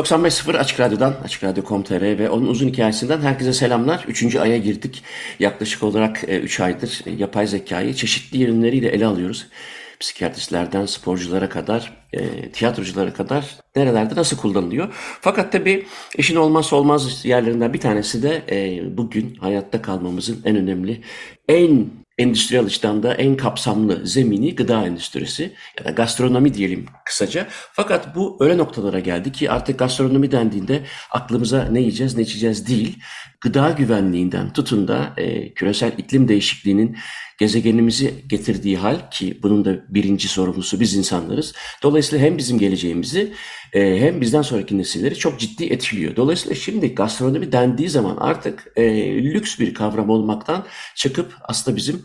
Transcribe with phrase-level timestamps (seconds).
[0.00, 4.04] ...95.0 Açık Radyo'dan, Açık Radyo.com.tr ve onun uzun hikayesinden herkese selamlar.
[4.08, 5.02] Üçüncü aya girdik.
[5.38, 9.46] Yaklaşık olarak 3 aydır yapay zekayı çeşitli yönleriyle ele alıyoruz.
[10.00, 14.88] Psikiyatristlerden sporculara kadar, e, tiyatroculara kadar nerelerde nasıl kullanılıyor.
[15.20, 21.00] Fakat tabii işin olmazsa olmaz yerlerinden bir tanesi de e, bugün hayatta kalmamızın en önemli,
[21.48, 21.86] en
[22.20, 27.46] endüstriyel açıdan da en kapsamlı zemini gıda endüstrisi ya da gastronomi diyelim kısaca.
[27.50, 32.98] Fakat bu öyle noktalara geldi ki artık gastronomi dendiğinde aklımıza ne yiyeceğiz ne içeceğiz değil.
[33.40, 36.96] Gıda güvenliğinden tutun da e, küresel iklim değişikliğinin
[37.38, 41.54] gezegenimizi getirdiği hal ki bunun da birinci sorumlusu biz insanlarız.
[41.82, 43.32] Dolayısıyla hem bizim geleceğimizi
[43.72, 46.16] e, hem bizden sonraki nesilleri çok ciddi etkiliyor.
[46.16, 52.04] Dolayısıyla şimdi gastronomi dendiği zaman artık e, lüks bir kavram olmaktan çıkıp aslında bizim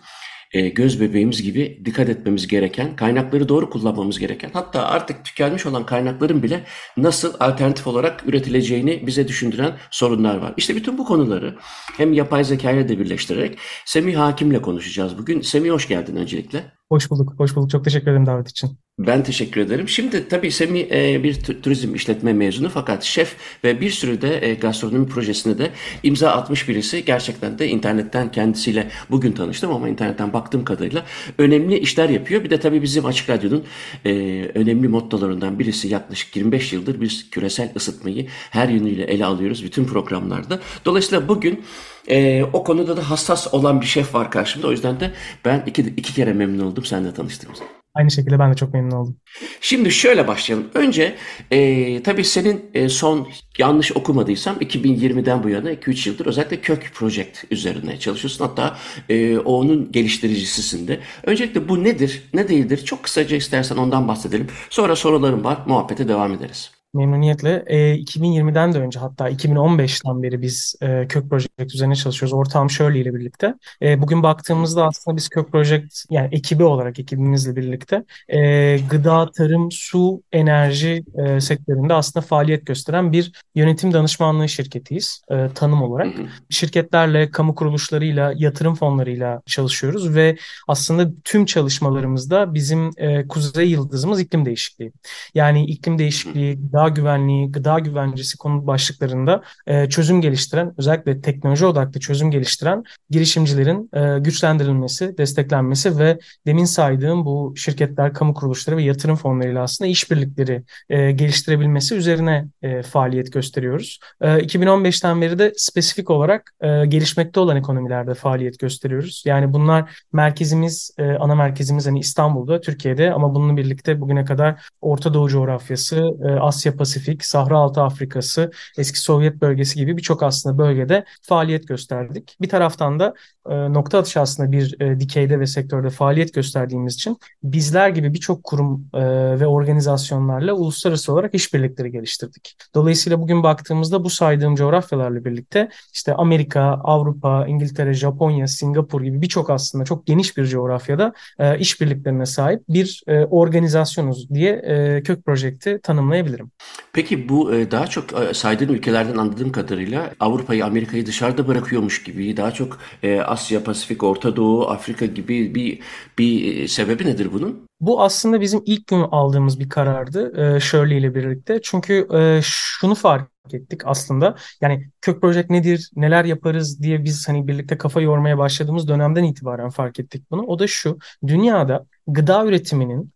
[0.52, 5.85] e, göz bebeğimiz gibi dikkat etmemiz gereken, kaynakları doğru kullanmamız gereken, hatta artık tükenmiş olan
[5.85, 6.63] kaynakların bile
[6.97, 10.53] nasıl alternatif olarak üretileceğini bize düşündüren sorunlar var.
[10.57, 11.55] İşte bütün bu konuları
[11.97, 15.41] hem yapay zeka ile de birleştirerek Semih Hakim'le konuşacağız bugün.
[15.41, 16.74] Semih hoş geldin öncelikle.
[16.95, 17.69] Hoş bulduk, hoş bulduk.
[17.69, 18.77] Çok teşekkür ederim davet için.
[18.99, 19.89] Ben teşekkür ederim.
[19.89, 24.53] Şimdi tabii Semih e, bir turizm işletme mezunu fakat şef ve bir sürü de e,
[24.53, 25.72] gastronomi projesine de
[26.03, 27.06] imza atmış birisi.
[27.06, 31.06] Gerçekten de internetten kendisiyle bugün tanıştım ama internetten baktığım kadarıyla
[31.38, 32.44] önemli işler yapıyor.
[32.44, 33.63] Bir de tabii bizim Açık Radyo'nun
[34.06, 34.12] e,
[34.56, 40.59] önemli mottolarından birisi yaklaşık 25 yıldır biz küresel ısıtmayı her yönüyle ele alıyoruz bütün programlarda.
[40.85, 41.63] Dolayısıyla bugün
[42.09, 44.67] e, o konuda da hassas olan bir şef var karşımda.
[44.67, 45.11] O yüzden de
[45.45, 47.63] ben iki, iki kere memnun oldum seninle tanıştığımıza.
[47.95, 49.17] Aynı şekilde ben de çok memnun oldum.
[49.61, 50.67] Şimdi şöyle başlayalım.
[50.73, 51.15] Önce
[51.51, 53.27] e, tabii senin e, son
[53.57, 58.45] yanlış okumadıysam 2020'den bu yana 2-3 yıldır özellikle kök project üzerine çalışıyorsun.
[58.45, 58.77] Hatta
[59.09, 60.99] e, onun geliştiricisisin de.
[61.23, 62.85] Öncelikle bu nedir, ne değildir?
[62.85, 64.47] Çok kısaca istersen ondan bahsedelim.
[64.69, 66.75] Sonra sorularım var, muhabbete devam ederiz.
[66.95, 67.63] Memnuniyetle.
[67.67, 72.33] E, 2020'den de önce hatta 2015'ten beri biz e, Kök Project üzerine çalışıyoruz.
[72.33, 73.53] Ortağım Shirley ile birlikte.
[73.81, 79.72] E, bugün baktığımızda aslında biz Kök Project yani ekibi olarak ekibimizle birlikte e, gıda, tarım,
[79.72, 86.16] su, enerji e, sektöründe aslında faaliyet gösteren bir yönetim danışmanlığı şirketiyiz e, tanım olarak.
[86.50, 94.45] Şirketlerle, kamu kuruluşlarıyla, yatırım fonlarıyla çalışıyoruz ve aslında tüm çalışmalarımızda bizim e, kuzey yıldızımız iklim
[94.45, 94.91] değişikliği.
[95.33, 102.00] Yani iklim değişikliği, gıda güvenliği, gıda güvencesi konu başlıklarında e, çözüm geliştiren, özellikle teknoloji odaklı
[102.00, 109.16] çözüm geliştiren girişimcilerin e, güçlendirilmesi, desteklenmesi ve demin saydığım bu şirketler, kamu kuruluşları ve yatırım
[109.16, 114.00] fonlarıyla aslında işbirlikleri e, geliştirebilmesi üzerine e, faaliyet gösteriyoruz.
[114.22, 119.24] E, 2015'ten beri de spesifik olarak e, gelişmekte olan ekonomilerde faaliyet gösteriyoruz.
[119.25, 125.13] Yani bunlar merkezimiz, e, ana merkezimiz hani İstanbul'da, Türkiye'de ama bununla birlikte bugüne kadar Orta
[125.13, 131.06] Doğu coğrafyası, e, Asya Pasifik, Sahra Altı Afrikası, eski Sovyet bölgesi gibi birçok aslında bölgede
[131.22, 132.38] faaliyet gösterdik.
[132.41, 133.13] Bir taraftan da
[133.50, 138.44] e, nokta atışı aslında bir e, dikeyde ve sektörde faaliyet gösterdiğimiz için bizler gibi birçok
[138.44, 139.01] kurum e,
[139.39, 142.57] ve organizasyonlarla uluslararası olarak işbirlikleri geliştirdik.
[142.75, 149.50] Dolayısıyla bugün baktığımızda bu saydığım coğrafyalarla birlikte işte Amerika, Avrupa, İngiltere, Japonya, Singapur gibi birçok
[149.50, 155.80] aslında çok geniş bir coğrafyada e, işbirliklerine sahip bir e, organizasyonuz diye e, kök projekti
[155.83, 156.51] tanımlayabilirim.
[156.94, 162.38] Peki bu e, daha çok e, saydığın ülkelerden anladığım kadarıyla Avrupa'yı, Amerika'yı dışarıda bırakıyormuş gibi
[162.38, 165.79] daha çok e, Asya, Pasifik, Orta Doğu, Afrika gibi bir
[166.17, 167.65] bir sebebi nedir bunun?
[167.79, 171.59] Bu aslında bizim ilk gün aldığımız bir karardı e, Shirley ile birlikte.
[171.63, 172.07] Çünkü
[172.43, 174.35] şunu fark ettik aslında.
[174.61, 179.69] Yani kök proje nedir, neler yaparız diye biz hani birlikte kafa yormaya başladığımız dönemden itibaren
[179.69, 180.41] fark ettik bunu.
[180.41, 180.97] O da şu,
[181.27, 183.13] dünyada gıda üretiminin,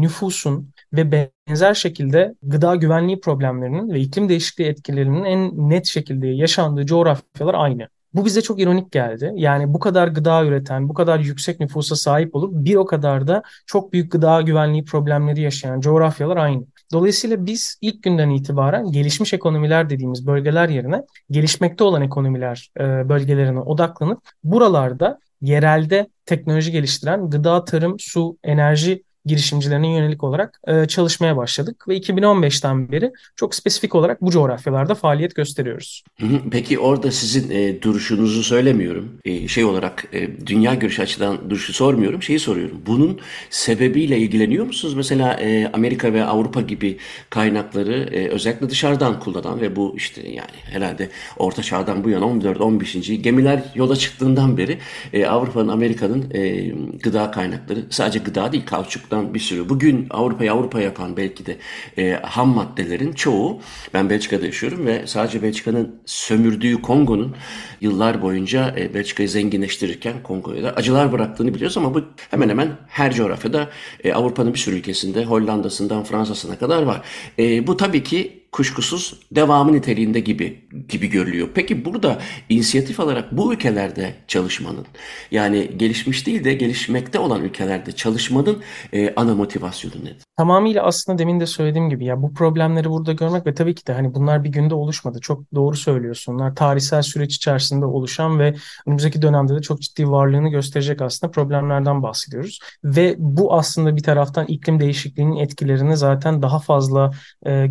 [0.00, 6.86] nüfusun ve benzer şekilde gıda güvenliği problemlerinin ve iklim değişikliği etkilerinin en net şekilde yaşandığı
[6.86, 7.88] coğrafyalar aynı.
[8.14, 9.32] Bu bize çok ironik geldi.
[9.34, 13.42] Yani bu kadar gıda üreten, bu kadar yüksek nüfusa sahip olup bir o kadar da
[13.66, 16.64] çok büyük gıda güvenliği problemleri yaşayan coğrafyalar aynı.
[16.92, 23.60] Dolayısıyla biz ilk günden itibaren gelişmiş ekonomiler dediğimiz bölgeler yerine gelişmekte olan ekonomiler e, bölgelerine
[23.60, 31.88] odaklanıp buralarda yerelde teknoloji geliştiren gıda, tarım, su, enerji girişimcilerine yönelik olarak e, çalışmaya başladık
[31.88, 36.04] ve 2015'ten beri çok spesifik olarak bu coğrafyalarda faaliyet gösteriyoruz.
[36.50, 39.18] Peki orada sizin e, duruşunuzu söylemiyorum.
[39.24, 42.22] E, şey olarak e, dünya görüşü açıdan duruşu sormuyorum.
[42.22, 42.82] Şeyi soruyorum.
[42.86, 43.20] Bunun
[43.50, 44.94] sebebiyle ilgileniyor musunuz?
[44.94, 46.98] Mesela e, Amerika ve Avrupa gibi
[47.30, 53.14] kaynakları e, özellikle dışarıdan kullanan ve bu işte yani herhalde Orta Çağ'dan bu yana 14-15.
[53.14, 54.78] gemiler yola çıktığından beri
[55.12, 56.68] e, Avrupa'nın, Amerika'nın e,
[57.02, 59.68] gıda kaynakları sadece gıda değil kauçuk bir sürü.
[59.68, 61.56] Bugün Avrupa'yı Avrupa yapan belki de
[61.98, 63.60] e, ham maddelerin çoğu
[63.94, 67.36] ben Belçika'da yaşıyorum ve sadece Belçika'nın sömürdüğü Kongo'nun
[67.80, 73.14] yıllar boyunca e, Belçika'yı zenginleştirirken Kongo'ya da acılar bıraktığını biliyoruz ama bu hemen hemen her
[73.14, 73.70] coğrafyada
[74.04, 77.02] e, Avrupa'nın bir sürü ülkesinde Hollanda'sından Fransa'sına kadar var.
[77.38, 81.48] E, bu tabii ki kuşkusuz devamı niteliğinde gibi gibi görülüyor.
[81.54, 82.18] Peki burada
[82.48, 84.86] inisiyatif alarak bu ülkelerde çalışmanın
[85.30, 88.62] yani gelişmiş değil de gelişmekte olan ülkelerde çalışmanın
[88.92, 90.22] e, ana motivasyonu nedir?
[90.36, 93.92] Tamamıyla aslında demin de söylediğim gibi ya bu problemleri burada görmek ve tabii ki de
[93.92, 95.20] hani bunlar bir günde oluşmadı.
[95.20, 96.34] Çok doğru söylüyorsun.
[96.34, 98.54] Bunlar tarihsel süreç içerisinde oluşan ve
[98.86, 102.58] önümüzdeki dönemde de çok ciddi varlığını gösterecek aslında problemlerden bahsediyoruz.
[102.84, 107.10] Ve bu aslında bir taraftan iklim değişikliğinin etkilerini zaten daha fazla
[107.46, 107.66] e,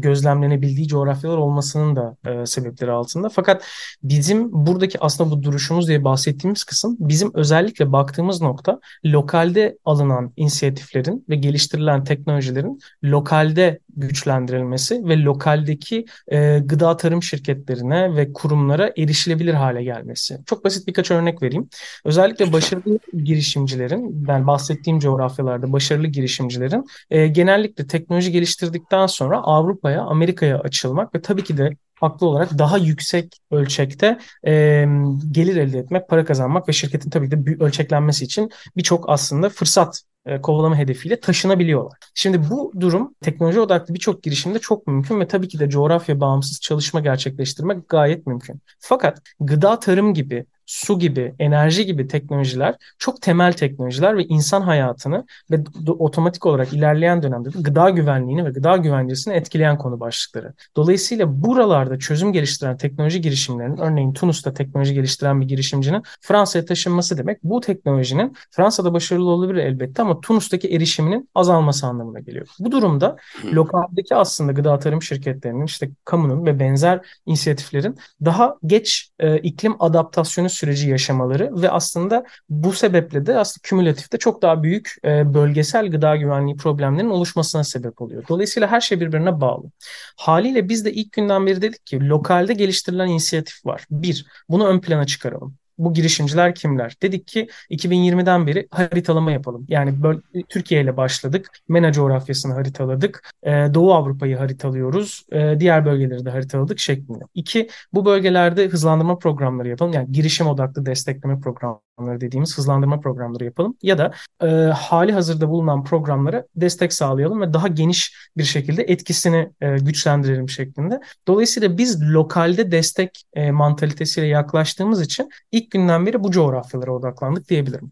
[0.72, 3.30] gözlemlenebildiği coğrafyalar olmasının da e, sebepleri altında.
[3.30, 3.64] Fakat
[4.04, 11.26] bizim buradaki aslında bu duruşumuz diye bahsettiğimiz kısım bizim özellikle baktığımız nokta lokalde alınan inisiyatiflerin
[11.30, 19.84] ve geliştirilen teknolojilerin lokalde güçlendirilmesi ve lokaldeki e, gıda tarım şirketlerine ve kurumlara erişilebilir hale
[19.84, 20.38] gelmesi.
[20.46, 21.70] Çok basit birkaç örnek vereyim.
[22.06, 30.61] Özellikle başarılı girişimcilerin, ben bahsettiğim coğrafyalarda başarılı girişimcilerin e, genellikle teknoloji geliştirdikten sonra Avrupa'ya, Amerika'ya
[30.62, 31.70] açılmak ve tabii ki de
[32.02, 34.86] haklı olarak daha yüksek ölçekte e,
[35.32, 40.02] gelir elde etmek, para kazanmak ve şirketin tabii ki de ölçeklenmesi için birçok aslında fırsat
[40.26, 41.98] e, kovalama hedefiyle taşınabiliyorlar.
[42.14, 46.62] Şimdi bu durum teknoloji odaklı birçok girişimde çok mümkün ve tabii ki de coğrafya bağımsız
[46.62, 48.62] çalışma gerçekleştirmek gayet mümkün.
[48.80, 55.26] Fakat gıda tarım gibi su gibi, enerji gibi teknolojiler çok temel teknolojiler ve insan hayatını
[55.52, 60.54] ve otomatik olarak ilerleyen dönemde de gıda güvenliğini ve gıda güvencesini etkileyen konu başlıkları.
[60.76, 67.44] Dolayısıyla buralarda çözüm geliştiren teknoloji girişimlerinin, örneğin Tunus'ta teknoloji geliştiren bir girişimcinin Fransa'ya taşınması demek
[67.44, 72.48] bu teknolojinin Fransa'da başarılı olabilir elbette ama Tunus'taki erişiminin azalması anlamına geliyor.
[72.60, 79.38] Bu durumda lokaldeki aslında gıda tarım şirketlerinin, işte kamunun ve benzer inisiyatiflerin daha geç e,
[79.38, 85.34] iklim adaptasyonu süreci yaşamaları ve aslında bu sebeple de aslında kümülatifte çok daha büyük e,
[85.34, 88.24] bölgesel gıda güvenliği problemlerinin oluşmasına sebep oluyor.
[88.30, 89.72] Dolayısıyla her şey birbirine bağlı.
[90.18, 93.86] Haliyle biz de ilk günden beri dedik ki lokalde geliştirilen inisiyatif var.
[93.92, 96.96] Bir, bunu ön plana çıkaralım bu girişimciler kimler?
[97.02, 99.66] Dedik ki 2020'den beri haritalama yapalım.
[99.70, 100.20] Yani böyle,
[100.50, 101.48] Türkiye ile başladık.
[101.70, 103.32] MENA coğrafyasını haritaladık.
[103.44, 105.26] Ee, Doğu Avrupa'yı haritalıyoruz.
[105.32, 107.24] Ee, diğer bölgeleri de haritaladık şeklinde.
[107.34, 109.94] İki, bu bölgelerde hızlandırma programları yapalım.
[109.94, 113.78] Yani girişim odaklı destekleme programları dediğimiz hızlandırma programları yapalım.
[113.82, 119.52] Ya da e, hali hazırda bulunan programlara destek sağlayalım ve daha geniş bir şekilde etkisini
[119.62, 121.00] e, güçlendirelim şeklinde.
[121.28, 127.92] Dolayısıyla biz lokalde destek e, mantalitesiyle yaklaştığımız için ilk günden beri bu coğrafyalara odaklandık diyebilirim.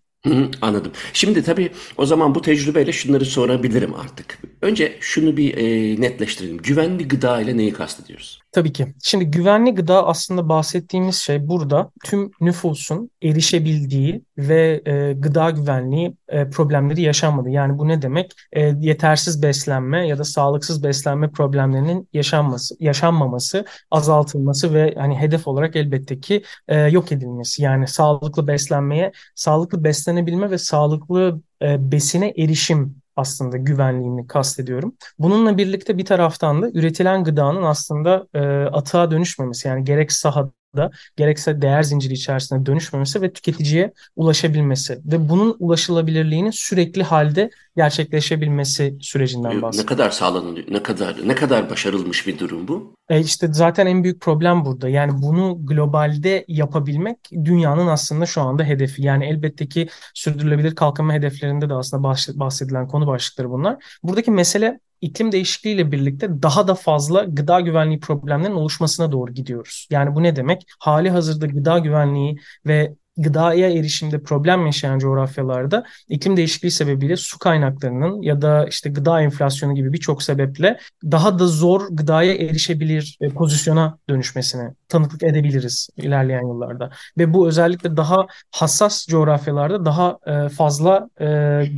[0.61, 0.91] Anladım.
[1.13, 4.39] Şimdi tabii o zaman bu tecrübeyle şunları sorabilirim artık.
[4.61, 6.57] Önce şunu bir e, netleştirelim.
[6.57, 8.39] Güvenli gıda ile neyi kastediyoruz?
[8.51, 8.87] Tabii ki.
[9.03, 16.49] Şimdi güvenli gıda aslında bahsettiğimiz şey burada tüm nüfusun erişebildiği ve e, gıda güvenliği e,
[16.49, 17.49] problemleri yaşanmadı.
[17.49, 18.31] Yani bu ne demek?
[18.53, 25.75] E, yetersiz beslenme ya da sağlıksız beslenme problemlerinin yaşanması, yaşanmaması, azaltılması ve hani hedef olarak
[25.75, 27.63] elbette ki e, yok edilmesi.
[27.63, 34.95] Yani sağlıklı beslenmeye, sağlıklı beslenebilme ve sağlıklı e, besine erişim aslında güvenliğini kastediyorum.
[35.19, 40.91] Bununla birlikte bir taraftan da üretilen gıdanın aslında e, atığa dönüşmemesi yani gerek sahada da
[41.17, 49.61] gerekse değer zinciri içerisinde dönüşmemesi ve tüketiciye ulaşabilmesi ve bunun ulaşılabilirliğinin sürekli halde gerçekleşebilmesi sürecinden
[49.61, 49.83] bahsediyor.
[49.83, 52.95] Ne kadar sağlanıyor, ne kadar ne kadar başarılmış bir durum bu?
[53.09, 54.89] E işte zaten en büyük problem burada.
[54.89, 59.01] Yani bunu globalde yapabilmek dünyanın aslında şu anda hedefi.
[59.01, 62.03] Yani elbette ki sürdürülebilir kalkınma hedeflerinde de aslında
[62.39, 63.99] bahsedilen konu başlıkları bunlar.
[64.03, 69.87] Buradaki mesele iklim değişikliğiyle birlikte daha da fazla gıda güvenliği problemlerinin oluşmasına doğru gidiyoruz.
[69.89, 70.63] Yani bu ne demek?
[70.79, 78.21] Hali hazırda gıda güvenliği ve gıdaya erişimde problem yaşayan coğrafyalarda iklim değişikliği sebebiyle su kaynaklarının
[78.21, 83.97] ya da işte gıda enflasyonu gibi birçok sebeple daha da zor gıdaya erişebilir e, pozisyona
[84.09, 86.89] dönüşmesine tanıklık edebiliriz ilerleyen yıllarda.
[87.17, 91.25] Ve bu özellikle daha hassas coğrafyalarda daha e, fazla e,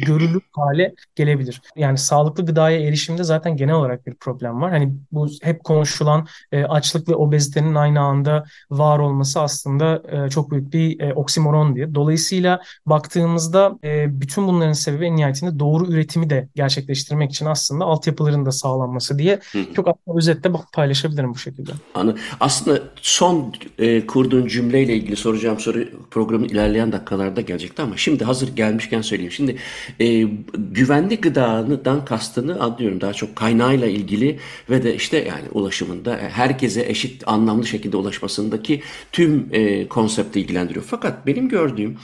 [0.06, 1.62] görülür hale gelebilir.
[1.76, 4.72] Yani sağlıklı gıdaya erişimde zaten genel olarak bir problem var.
[4.72, 6.28] Hani bu hep konuşulan
[6.70, 11.96] açlık ve obezitenin aynı anda var olması aslında çok büyük bir oksimoron diye.
[11.96, 18.46] Dolayısıyla baktığımızda e, bütün bunların sebebi en nihayetinde doğru üretimi de gerçekleştirmek için aslında altyapıların
[18.46, 19.40] da sağlanması diye
[19.76, 21.72] çok aslında özetle paylaşabilirim bu şekilde.
[22.40, 28.56] Aslında son e, kurduğun cümleyle ilgili soracağım soru programın ilerleyen dakikalarda gelecekti ama şimdi hazır
[28.56, 29.32] gelmişken söyleyeyim.
[29.32, 29.56] Şimdi
[30.00, 36.86] e, güvenli gıdadan kastını anlıyorum daha çok kaynağıyla ilgili ve de işte yani ulaşımında herkese
[36.88, 40.86] eşit anlamlı şekilde ulaşmasındaki tüm e, konsepti ilgilendiriyor.
[40.90, 41.98] Fakat benim gördüğüm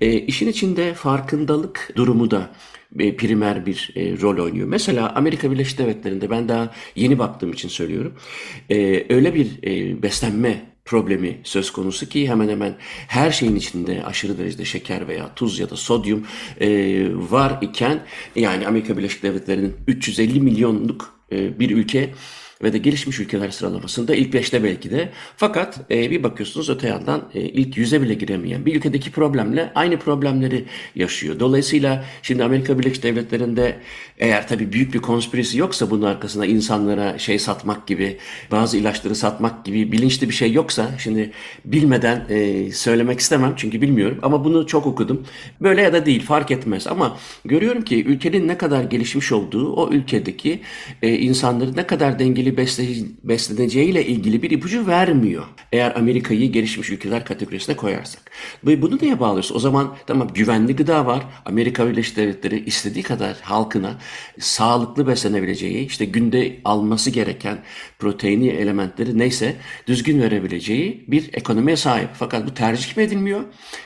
[0.00, 2.50] e, işin içinde farkındalık durumu da
[2.98, 4.68] e, primer bir e, rol oynuyor.
[4.68, 8.14] Mesela Amerika Birleşik Devletleri'nde ben daha yeni baktığım için söylüyorum.
[8.70, 12.74] E, öyle bir e, beslenme problemi söz konusu ki hemen hemen
[13.08, 16.26] her şeyin içinde aşırı derecede şeker veya tuz ya da sodyum
[16.60, 16.68] e,
[17.14, 18.00] var iken
[18.36, 22.10] yani Amerika Birleşik Devletleri'nin 350 milyonluk e, bir ülke
[22.62, 25.08] ve de gelişmiş ülkeler sıralamasında ilk beşte belki de.
[25.36, 29.98] Fakat e, bir bakıyorsunuz öte yandan e, ilk yüze bile giremeyen bir ülkedeki problemle aynı
[29.98, 30.64] problemleri
[30.94, 31.40] yaşıyor.
[31.40, 33.76] Dolayısıyla şimdi Amerika Birleşik Devletleri'nde
[34.18, 38.16] eğer tabii büyük bir konspirisi yoksa bunun arkasında insanlara şey satmak gibi,
[38.50, 41.30] bazı ilaçları satmak gibi bilinçli bir şey yoksa şimdi
[41.64, 45.26] bilmeden e, söylemek istemem çünkü bilmiyorum ama bunu çok okudum.
[45.60, 49.90] Böyle ya da değil fark etmez ama görüyorum ki ülkenin ne kadar gelişmiş olduğu o
[49.90, 50.60] ülkedeki
[51.02, 52.51] e, insanları ne kadar dengeli
[53.22, 55.44] besleneceğiyle ilgili bir ipucu vermiyor.
[55.72, 58.30] Eğer Amerika'yı gelişmiş ülkeler kategorisine koyarsak.
[58.62, 59.52] Bunu neye bağlıyoruz?
[59.52, 61.22] O zaman tamam güvenli gıda var.
[61.44, 63.98] Amerika Birleşik Devletleri istediği kadar halkına
[64.38, 67.58] sağlıklı beslenebileceği, işte günde alması gereken
[67.98, 69.56] proteini elementleri neyse
[69.86, 72.08] düzgün verebileceği bir ekonomiye sahip.
[72.14, 73.40] Fakat bu tercih mi edilmiyor?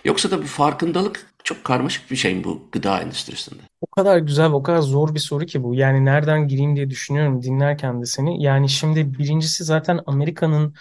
[0.05, 3.63] Yoksa da bir farkındalık çok karmaşık bir şey bu gıda endüstrisinde.
[3.81, 5.75] O kadar güzel o kadar zor bir soru ki bu.
[5.75, 8.43] Yani nereden gireyim diye düşünüyorum dinlerken de seni.
[8.43, 10.75] Yani şimdi birincisi zaten Amerika'nın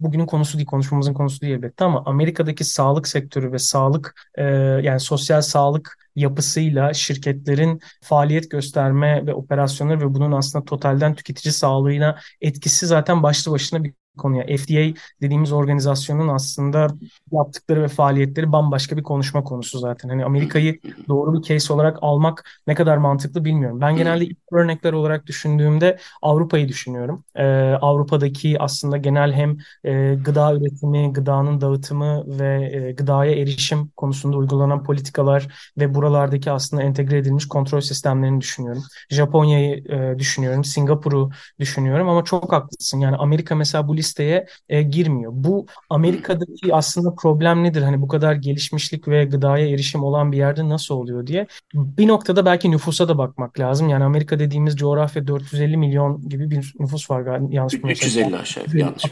[0.00, 4.44] bugünün konusu değil, konuşmamızın konusu değil elbette ama Amerika'daki sağlık sektörü ve sağlık e,
[4.82, 12.18] yani sosyal sağlık yapısıyla şirketlerin faaliyet gösterme ve operasyonları ve bunun aslında totalden tüketici sağlığına
[12.40, 14.56] etkisi zaten başlı başına bir konuya.
[14.56, 16.88] FDA dediğimiz organizasyonun aslında
[17.32, 20.08] yaptıkları ve faaliyetleri bambaşka bir konuşma konusu zaten.
[20.08, 23.80] Hani Amerika'yı doğru bir case olarak almak ne kadar mantıklı bilmiyorum.
[23.80, 27.24] Ben genelde ilk örnekler olarak düşündüğümde Avrupa'yı düşünüyorum.
[27.34, 27.44] Ee,
[27.80, 34.84] Avrupa'daki aslında genel hem e, gıda üretimi, gıdanın dağıtımı ve e, gıdaya erişim konusunda uygulanan
[34.84, 38.82] politikalar ve buralardaki aslında entegre edilmiş kontrol sistemlerini düşünüyorum.
[39.10, 42.98] Japonya'yı e, düşünüyorum, Singapur'u düşünüyorum ama çok haklısın.
[43.00, 45.32] Yani Amerika mesela bu listeye e, girmiyor.
[45.34, 47.82] Bu Amerika'daki aslında problem nedir?
[47.82, 51.46] Hani bu kadar gelişmişlik ve gıdaya erişim olan bir yerde nasıl oluyor diye.
[51.74, 53.88] Bir noktada belki nüfusa da bakmak lazım.
[53.88, 57.48] Yani Amerika dediğimiz coğrafya 450 milyon gibi bir nüfus var galiba.
[57.50, 59.04] Yanlış 350 aşağı yanlış.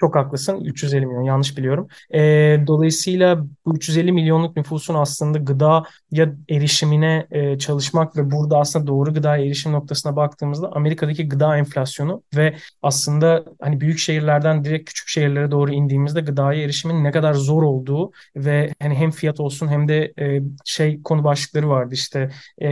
[0.00, 0.64] Çok haklısın.
[0.64, 1.88] 350 milyon yanlış biliyorum.
[2.14, 2.20] E,
[2.66, 9.14] dolayısıyla bu 350 milyonluk nüfusun aslında gıda ya erişimine e, çalışmak ve burada aslında doğru
[9.14, 15.50] gıdaya erişim noktasına baktığımızda Amerika'daki gıda enflasyonu ve aslında hani büyük şehirlerden direkt küçük şehirlere
[15.50, 20.12] doğru indiğimizde gıdaya erişimin ne kadar zor olduğu ve hani hem fiyat olsun hem de
[20.20, 22.30] e, şey konu başlıkları vardı işte
[22.62, 22.68] e,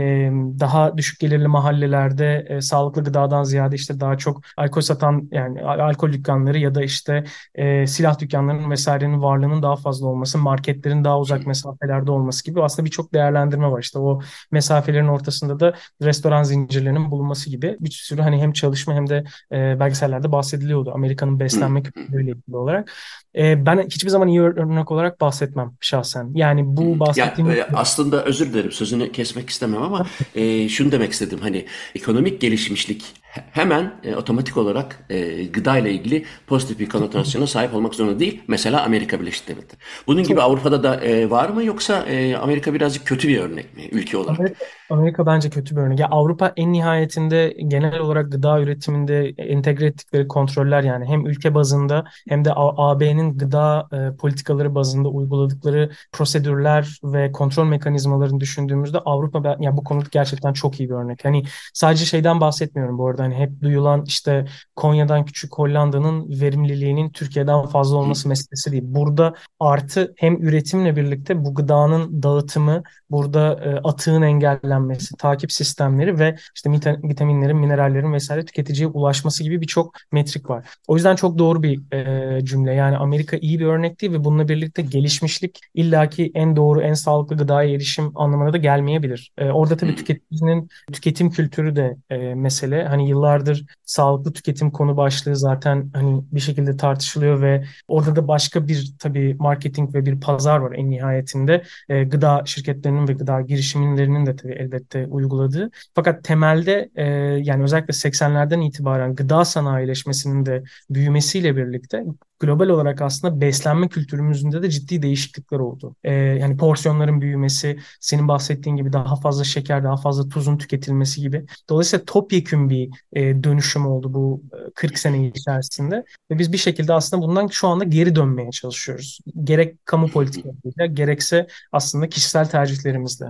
[0.61, 6.13] daha düşük gelirli mahallelerde e, sağlıklı gıdadan ziyade işte daha çok alkol satan yani alkol
[6.13, 7.25] dükkanları ya da işte
[7.55, 12.87] e, silah dükkanlarının vesairenin varlığının daha fazla olması, marketlerin daha uzak mesafelerde olması gibi aslında
[12.87, 13.81] birçok değerlendirme var.
[13.81, 19.09] İşte o mesafelerin ortasında da restoran zincirlerinin bulunması gibi bir sürü hani hem çalışma hem
[19.09, 20.93] de e, belgesellerde bahsediliyordu.
[20.95, 22.93] Amerika'nın beslenme kültürüyle ilgili olarak.
[23.37, 26.31] E, ben hiçbir zaman iyi örnek olarak bahsetmem şahsen.
[26.35, 27.51] Yani bu bahsettiğim...
[27.51, 31.39] Ya, aslında özür dilerim sözünü kesmek istemem ama e, şunu demek istedim.
[31.43, 33.05] Hani ekonomik gelişmişlik
[33.53, 38.43] hemen e, otomatik olarak e, gıda ile ilgili pozitif bir konotasyona sahip olmak zorunda değil.
[38.49, 39.81] Mesela Amerika Birleşik Devletleri.
[40.07, 43.83] Bunun gibi Avrupa'da da e, var mı yoksa e, Amerika birazcık kötü bir örnek mi
[43.93, 44.41] ülke olarak?
[44.41, 45.99] Amerika, Amerika bence kötü bir örnek.
[45.99, 52.05] Ya Avrupa en nihayetinde genel olarak gıda üretiminde entegre ettikleri kontroller yani hem ülke bazında
[52.29, 59.77] hem de AB'nin gıda e, politikaları bazında uyguladıkları prosedürler ve kontrol mekanizmalarını düşündüğümüzde Avrupa ya
[59.77, 61.25] bu konuda gerçekten çok iyi bir örnek.
[61.25, 61.43] Hani
[61.75, 64.45] sadece şeyden bahsetmiyorum bu arada Yani hep duyulan işte
[64.77, 68.83] Konya'dan küçük Hollanda'nın verimliliğinin Türkiye'den fazla olması meselesi değil.
[68.87, 76.37] Burada artı hem üretimle birlikte bu gıdanın dağıtımı, burada e, atığın engellenmesi, takip sistemleri ve
[76.55, 76.71] işte
[77.03, 80.67] vitaminlerin, minerallerin vesaire tüketiciye ulaşması gibi birçok metrik var.
[80.87, 82.75] O yüzden çok doğru bir e, cümle.
[82.75, 87.37] Yani Amerika iyi bir örnek değil ve bununla birlikte gelişmişlik illaki en doğru, en sağlıklı
[87.37, 89.33] gıdaya erişim anlamına da gelmeyebilir.
[89.39, 92.85] E, orada tabii tüketicinin tüketim kültürü de e, mesele.
[92.85, 98.69] Hani yıllardır sağlıklı tüketim konu başlığı zaten hani bir şekilde tartışılıyor ve orada da başka
[98.69, 101.63] bir tabii marketing ve bir pazar var en nihayetinde.
[101.89, 105.71] E, gıda şirketlerinin ve gıda girişimlerinin de tabii elbette uyguladığı.
[105.95, 107.05] Fakat temelde e,
[107.43, 112.05] yani özellikle 80'lerden itibaren gıda sanayileşmesinin de büyümesiyle birlikte
[112.41, 115.97] global olarak aslında beslenme kültürümüzünde de ciddi değişiklikler oldu.
[116.05, 121.45] Ee, yani porsiyonların büyümesi, senin bahsettiğin gibi daha fazla şeker, daha fazla tuzun tüketilmesi gibi.
[121.71, 124.43] Dolayısıyla topyekün bir e, dönüşüm oldu bu
[124.75, 126.05] 40 e, sene içerisinde.
[126.31, 129.19] Ve biz bir şekilde aslında bundan şu anda geri dönmeye çalışıyoruz.
[129.45, 133.27] Gerek kamu politikalarıyla, gerekse aslında kişisel tercihlerimizle.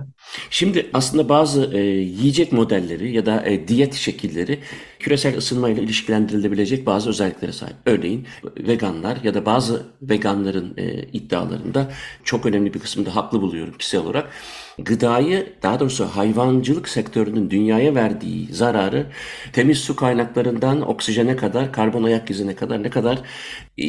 [0.49, 4.59] Şimdi aslında bazı e, yiyecek modelleri ya da e, diyet şekilleri
[4.99, 7.75] küresel ısınmayla ilişkilendirilebilecek bazı özelliklere sahip.
[7.85, 8.27] Örneğin
[8.57, 11.91] veganlar ya da bazı veganların e, iddialarında
[12.23, 14.29] çok önemli bir kısmında haklı buluyorum kişisel olarak.
[14.79, 19.07] Gıdayı daha doğrusu hayvancılık sektörünün dünyaya verdiği zararı
[19.53, 23.19] temiz su kaynaklarından oksijene kadar, karbon ayak izine kadar ne kadar
[23.77, 23.87] e,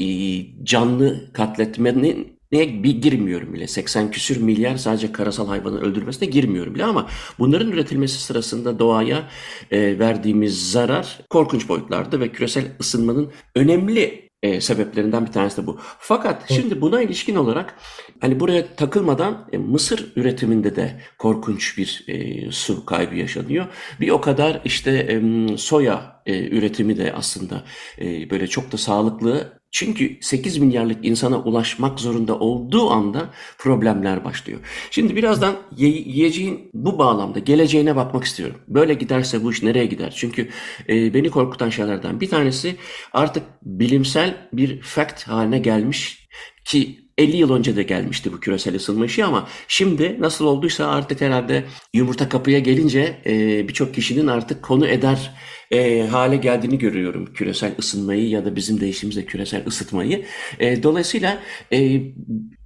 [0.65, 3.69] canlı katletmenin ne bir girmiyorum bile.
[3.69, 9.29] 80 küsür milyar sadece karasal hayvanı öldürmesine girmiyorum bile ama bunların üretilmesi sırasında doğaya
[9.71, 15.79] e, verdiğimiz zarar korkunç boyutlarda ve küresel ısınmanın önemli e, sebeplerinden bir tanesi de bu.
[15.99, 16.61] Fakat evet.
[16.61, 17.75] şimdi buna ilişkin olarak
[18.21, 23.67] hani buraya takılmadan e, mısır üretiminde de korkunç bir e, su kaybı yaşanıyor.
[24.01, 27.65] Bir o kadar işte e, soya e, üretimi de aslında
[28.01, 34.61] e, böyle çok da sağlıklı çünkü 8 milyarlık insana ulaşmak zorunda olduğu anda problemler başlıyor.
[34.91, 38.57] Şimdi birazdan yiyeceğin bu bağlamda geleceğine bakmak istiyorum.
[38.69, 40.15] Böyle giderse bu iş nereye gider?
[40.17, 40.49] Çünkü
[40.89, 42.77] e, beni korkutan şeylerden bir tanesi
[43.13, 46.29] artık bilimsel bir fact haline gelmiş
[46.65, 51.21] ki 50 yıl önce de gelmişti bu küresel ısınma işi ama şimdi nasıl olduysa artık
[51.21, 55.31] herhalde yumurta kapıya gelince e, birçok kişinin artık konu eder
[55.71, 60.25] e, hale geldiğini görüyorum küresel ısınmayı ya da bizim değişimizde küresel ısıtmayı.
[60.61, 61.39] E, dolayısıyla
[61.73, 62.03] e,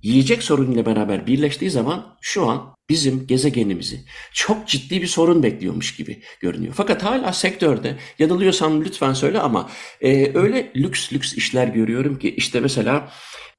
[0.03, 4.01] yiyecek sorunuyla beraber birleştiği zaman şu an bizim gezegenimizi
[4.33, 6.75] çok ciddi bir sorun bekliyormuş gibi görünüyor.
[6.77, 12.61] Fakat hala sektörde yanılıyorsam lütfen söyle ama e, öyle lüks lüks işler görüyorum ki işte
[12.61, 13.11] mesela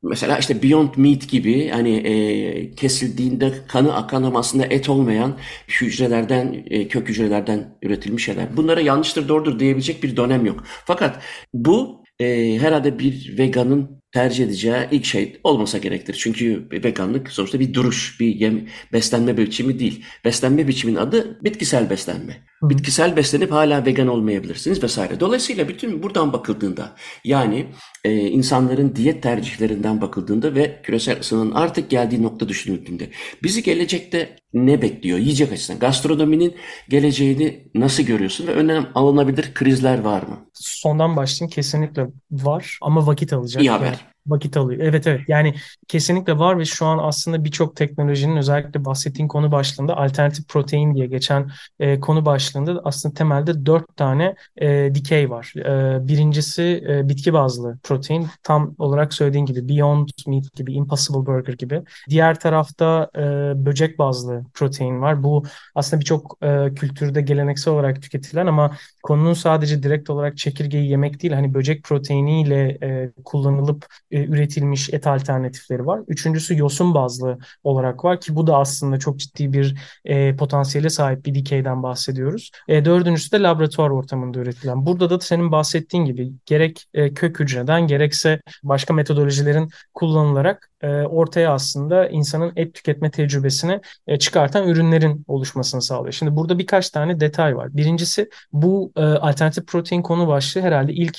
[0.03, 5.37] Mesela işte Beyond Meat gibi hani e, kesildiğinde kanı akan ama aslında et olmayan
[5.81, 8.57] hücrelerden, e, kök hücrelerden üretilmiş şeyler.
[8.57, 10.63] Bunlara yanlıştır doğrudur diyebilecek bir dönem yok.
[10.85, 16.15] Fakat bu e, herhalde bir veganın tercih edeceği ilk şey olmasa gerektir.
[16.19, 20.05] Çünkü veganlık sonuçta bir duruş, bir yem, beslenme biçimi değil.
[20.25, 22.37] Beslenme biçimin adı bitkisel beslenme.
[22.61, 25.19] Bitkisel beslenip hala vegan olmayabilirsiniz vesaire.
[25.19, 27.65] Dolayısıyla bütün buradan bakıldığında yani
[28.03, 33.09] e, insanların diyet tercihlerinden bakıldığında ve küresel ısının artık geldiği nokta düşünüldüğünde
[33.43, 35.79] bizi gelecekte ne bekliyor yiyecek açısından?
[35.79, 36.55] Gastronominin
[36.89, 40.49] geleceğini nasıl görüyorsun ve önem alınabilir krizler var mı?
[40.53, 43.63] Sondan başlayayım kesinlikle var ama vakit alacak.
[43.63, 43.85] İyi haber.
[43.85, 43.97] Yani
[44.27, 44.81] vakit alıyor.
[44.83, 45.55] Evet evet yani
[45.87, 51.05] kesinlikle var ve şu an aslında birçok teknolojinin özellikle bahsettiğin konu başlığında alternatif protein diye
[51.05, 55.53] geçen e, konu başlığında aslında temelde dört tane e, dikey var.
[55.57, 61.53] E, birincisi e, bitki bazlı protein tam olarak söylediğin gibi Beyond Meat gibi Impossible Burger
[61.53, 61.81] gibi.
[62.09, 63.21] Diğer tarafta e,
[63.65, 65.23] böcek bazlı protein var.
[65.23, 65.43] Bu
[65.75, 68.71] aslında birçok e, kültürde geleneksel olarak tüketilen ama
[69.03, 75.07] konunun sadece direkt olarak çekirgeyi yemek değil hani böcek proteiniyle e, kullanılıp e, üretilmiş et
[75.07, 76.01] alternatifleri var.
[76.07, 79.75] Üçüncüsü yosun bazlı olarak var ki bu da aslında çok ciddi bir
[80.05, 82.51] e, potansiyele sahip bir dikeyden bahsediyoruz.
[82.67, 84.85] E, dördüncüsü de laboratuvar ortamında üretilen.
[84.85, 92.09] Burada da senin bahsettiğin gibi gerek e, kök hücreden gerekse başka metodolojilerin kullanılarak ortaya aslında
[92.09, 96.13] insanın et tüketme tecrübesini e, çıkartan ürünlerin oluşmasını sağlıyor.
[96.13, 97.77] Şimdi burada birkaç tane detay var.
[97.77, 101.17] Birincisi bu e, alternatif protein konu başlığı herhalde ilk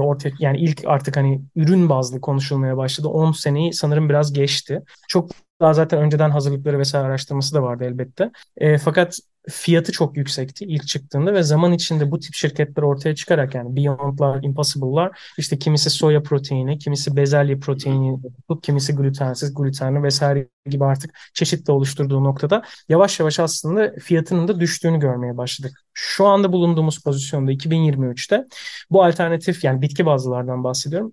[0.00, 3.08] ortaya yani ilk artık hani ürün bazlı konuşulmaya başladı.
[3.08, 4.82] 10 seneyi sanırım biraz geçti.
[5.08, 8.30] Çok daha zaten önceden hazırlıkları vesaire araştırması da vardı elbette.
[8.56, 9.18] E, fakat
[9.50, 14.42] fiyatı çok yüksekti ilk çıktığında ve zaman içinde bu tip şirketler ortaya çıkarak yani Beyond'lar,
[14.42, 18.18] Impossible'lar işte kimisi soya proteini, kimisi bezelye proteini,
[18.62, 24.60] kimisi glutensiz, glutenli vesaire gibi artık çeşit de oluşturduğu noktada yavaş yavaş aslında fiyatının da
[24.60, 25.80] düştüğünü görmeye başladık.
[25.94, 28.44] Şu anda bulunduğumuz pozisyonda 2023'te
[28.90, 31.12] bu alternatif yani bitki bazlılardan bahsediyorum.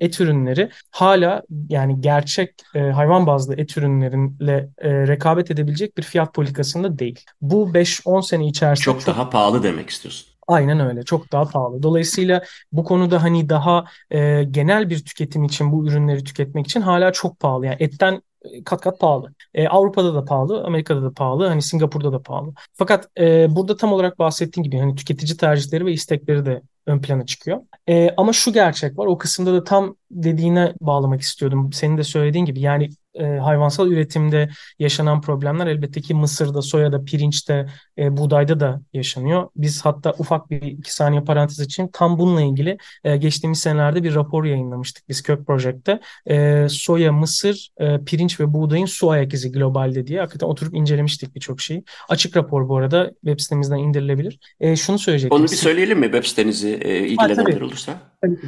[0.00, 7.20] et ürünleri hala yani gerçek hayvan bazlı et ürünleriyle rekabet edebilecek bir fiyat politikasında değil.
[7.40, 10.34] Bu 5-10 sene içerisinde çok, çok daha pahalı demek istiyorsun.
[10.48, 11.02] Aynen öyle.
[11.02, 11.82] Çok daha pahalı.
[11.82, 12.42] Dolayısıyla
[12.72, 17.40] bu konuda hani daha e, genel bir tüketim için bu ürünleri tüketmek için hala çok
[17.40, 17.66] pahalı.
[17.66, 18.22] Yani etten
[18.64, 19.34] kat kat pahalı.
[19.54, 22.52] E, Avrupa'da da pahalı, Amerika'da da pahalı, hani Singapur'da da pahalı.
[22.72, 27.26] Fakat e, burada tam olarak bahsettiğim gibi hani tüketici tercihleri ve istekleri de ön plana
[27.26, 27.60] çıkıyor.
[27.88, 29.06] E, ama şu gerçek var.
[29.06, 31.72] O kısımda da tam dediğine bağlamak istiyordum.
[31.72, 34.48] Senin de söylediğin gibi yani e, hayvansal üretimde
[34.78, 37.66] yaşanan problemler elbette ki Mısır'da, soyada, pirinçte,
[37.98, 39.48] e, buğdayda da yaşanıyor.
[39.56, 44.14] Biz hatta ufak bir iki saniye parantez için tam bununla ilgili e, geçtiğimiz senelerde bir
[44.14, 46.00] rapor yayınlamıştık biz Kök Project'te.
[46.26, 51.34] E, soya, mısır, e, pirinç ve buğdayın su ayak izi globalde diye hakikaten oturup incelemiştik
[51.34, 51.84] birçok şeyi.
[52.08, 54.38] Açık rapor bu arada web sitemizden indirilebilir.
[54.60, 55.38] E, şunu söyleyecektim.
[55.38, 57.92] Onu bir söyleyelim mi web sitenizi e, ilgilenenler olursa?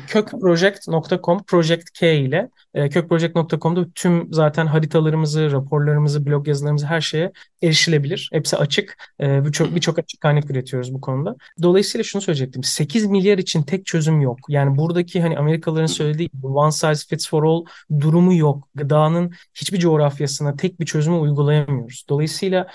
[0.07, 8.29] Kökproject.com, Project K ile e, kökproject.com'da tüm zaten haritalarımızı, raporlarımızı, blog yazılarımızı her şeye erişilebilir.
[8.33, 8.97] Hepsi açık.
[9.21, 11.37] E, birçok birçok açık kaynak üretiyoruz bu konuda.
[11.63, 12.65] Dolayısıyla şunu söyleyecektim.
[12.65, 14.39] 8 milyar için tek çözüm yok.
[14.49, 17.65] Yani buradaki hani Amerikalıların söylediği one size fits for all
[18.01, 18.69] durumu yok.
[18.75, 22.05] Gıdanın hiçbir coğrafyasına tek bir çözümü uygulayamıyoruz.
[22.09, 22.67] Dolayısıyla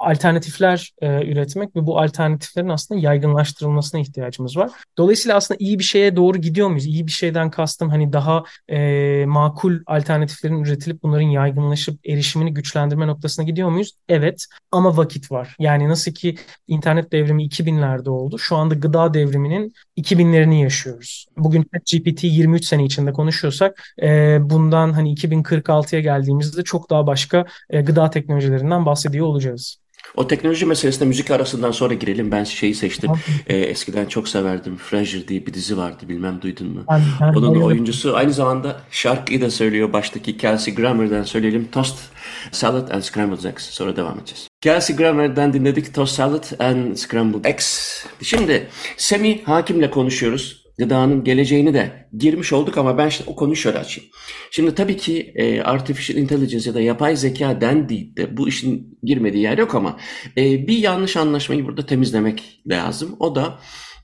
[0.00, 4.70] alternatifler e, üretmek ve bu alternatiflerin aslında yaygınlaştırılmasına ihtiyacımız var.
[4.98, 6.86] Dolayısıyla aslında iyi bir şeye doğru gidiyor muyuz?
[6.86, 13.44] İyi bir şeyden kastım hani daha e, makul alternatiflerin üretilip bunların yaygınlaşıp erişimini güçlendirme noktasına
[13.44, 13.92] gidiyor muyuz?
[14.08, 15.56] Evet ama vakit var.
[15.58, 16.36] Yani nasıl ki
[16.68, 18.38] internet devrimi 2000'lerde oldu.
[18.38, 21.26] Şu anda gıda devriminin 2000'lerini yaşıyoruz.
[21.36, 27.80] Bugün GPT 23 sene içinde konuşuyorsak e, bundan hani 2046'ya geldiğimizde çok daha başka e,
[27.80, 29.81] gıda teknolojilerinden bahsediyor olacağız.
[30.16, 32.30] O teknoloji meselesine müzik arasından sonra girelim.
[32.30, 33.10] Ben şeyi seçtim.
[33.46, 34.76] Ee, eskiden çok severdim.
[34.76, 36.08] Frasier diye bir dizi vardı.
[36.08, 36.84] Bilmem duydun mu?
[36.90, 37.62] Ben, ben Onun bayıldım.
[37.62, 39.92] oyuncusu aynı zamanda şarkıyı da söylüyor.
[39.92, 41.68] Baştaki Kelsey Grammer'dan söyleyelim.
[41.72, 41.98] Toast
[42.52, 43.70] Salad and Scrambled Eggs.
[43.70, 44.48] Sonra devam edeceğiz.
[44.60, 45.94] Kelsey Grammer'dan dinledik.
[45.94, 48.04] Toast Salad and Scrambled Eggs.
[48.22, 53.78] Şimdi Semi Hakim'le konuşuyoruz gıdanın geleceğini de girmiş olduk ama ben işte o konuyu şöyle
[53.78, 54.10] açayım.
[54.50, 59.58] Şimdi tabii ki e, artificial intelligence ya da yapay zeka dendiğinde bu işin girmediği yer
[59.58, 59.96] yok ama
[60.36, 63.16] e, bir yanlış anlaşmayı burada temizlemek lazım.
[63.18, 63.58] O da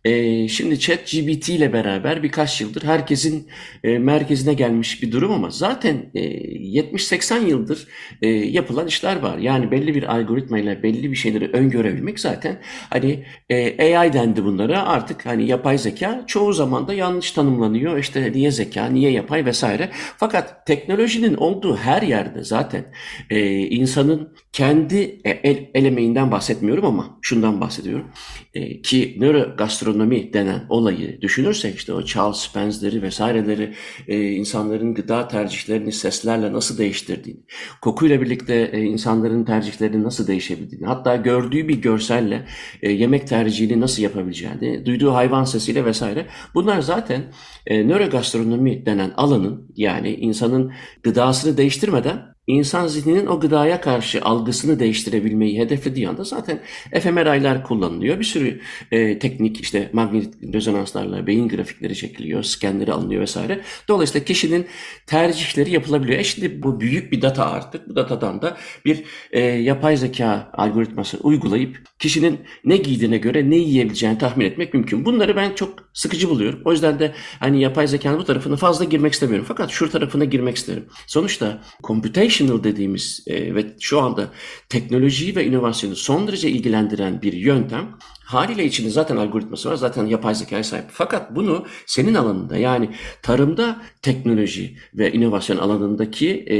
[0.04, 3.48] e, şimdi chat GBT ile beraber birkaç yıldır herkesin
[3.84, 7.88] e, merkezine gelmiş bir durum ama zaten e, 70-80 yıldır
[8.22, 9.38] e, yapılan işler var.
[9.38, 15.26] Yani belli bir algoritmayla belli bir şeyleri öngörebilmek zaten hani e, AI dendi bunlara artık
[15.26, 17.98] hani yapay zeka çoğu zaman da yanlış tanımlanıyor.
[17.98, 19.90] İşte niye zeka, niye yapay vesaire.
[20.16, 22.84] Fakat teknolojinin olduğu her yerde zaten
[23.30, 28.06] e, insanın kendi e, el, el bahsetmiyorum ama şundan bahsediyorum.
[28.54, 33.74] E, ki nörogastronomi denen olayı düşünürsek işte o Charles Spencer'leri vesaireleri
[34.08, 37.40] e, insanların gıda tercihlerini seslerle nasıl değiştirdiğini,
[37.82, 42.46] kokuyla birlikte e, insanların tercihlerini nasıl değişebildiğini, hatta gördüğü bir görselle
[42.82, 47.22] e, yemek tercihini nasıl yapabileceğini, duyduğu hayvan sesiyle vesaire bunlar zaten
[47.66, 55.58] e, nörogastronomi denen alanın yani insanın gıdasını değiştirmeden insan zihninin o gıdaya karşı algısını değiştirebilmeyi
[55.58, 56.60] hedeflediği anda zaten
[57.00, 58.18] fMRI'ler kullanılıyor.
[58.18, 58.60] Bir sürü
[58.92, 63.60] e, teknik işte magnetik rezonanslarla beyin grafikleri çekiliyor, skenleri alınıyor vesaire.
[63.88, 64.66] Dolayısıyla kişinin
[65.06, 66.18] tercihleri yapılabiliyor.
[66.18, 67.88] E şimdi bu büyük bir data artık.
[67.88, 74.18] Bu datadan da bir e, yapay zeka algoritması uygulayıp kişinin ne giydiğine göre ne yiyebileceğini
[74.18, 75.04] tahmin etmek mümkün.
[75.04, 76.62] Bunları ben çok sıkıcı buluyorum.
[76.64, 79.44] O yüzden de hani yapay zekanın bu tarafına fazla girmek istemiyorum.
[79.48, 80.84] Fakat şu tarafına girmek isterim.
[81.06, 84.28] Sonuçta computation Educational dediğimiz e, ve şu anda
[84.68, 89.76] teknolojiyi ve inovasyonu son derece ilgilendiren bir yöntem haliyle içinde zaten algoritması var.
[89.76, 90.84] Zaten yapay zekaya sahip.
[90.92, 92.90] Fakat bunu senin alanında yani
[93.22, 96.56] tarımda teknoloji ve inovasyon alanındaki e,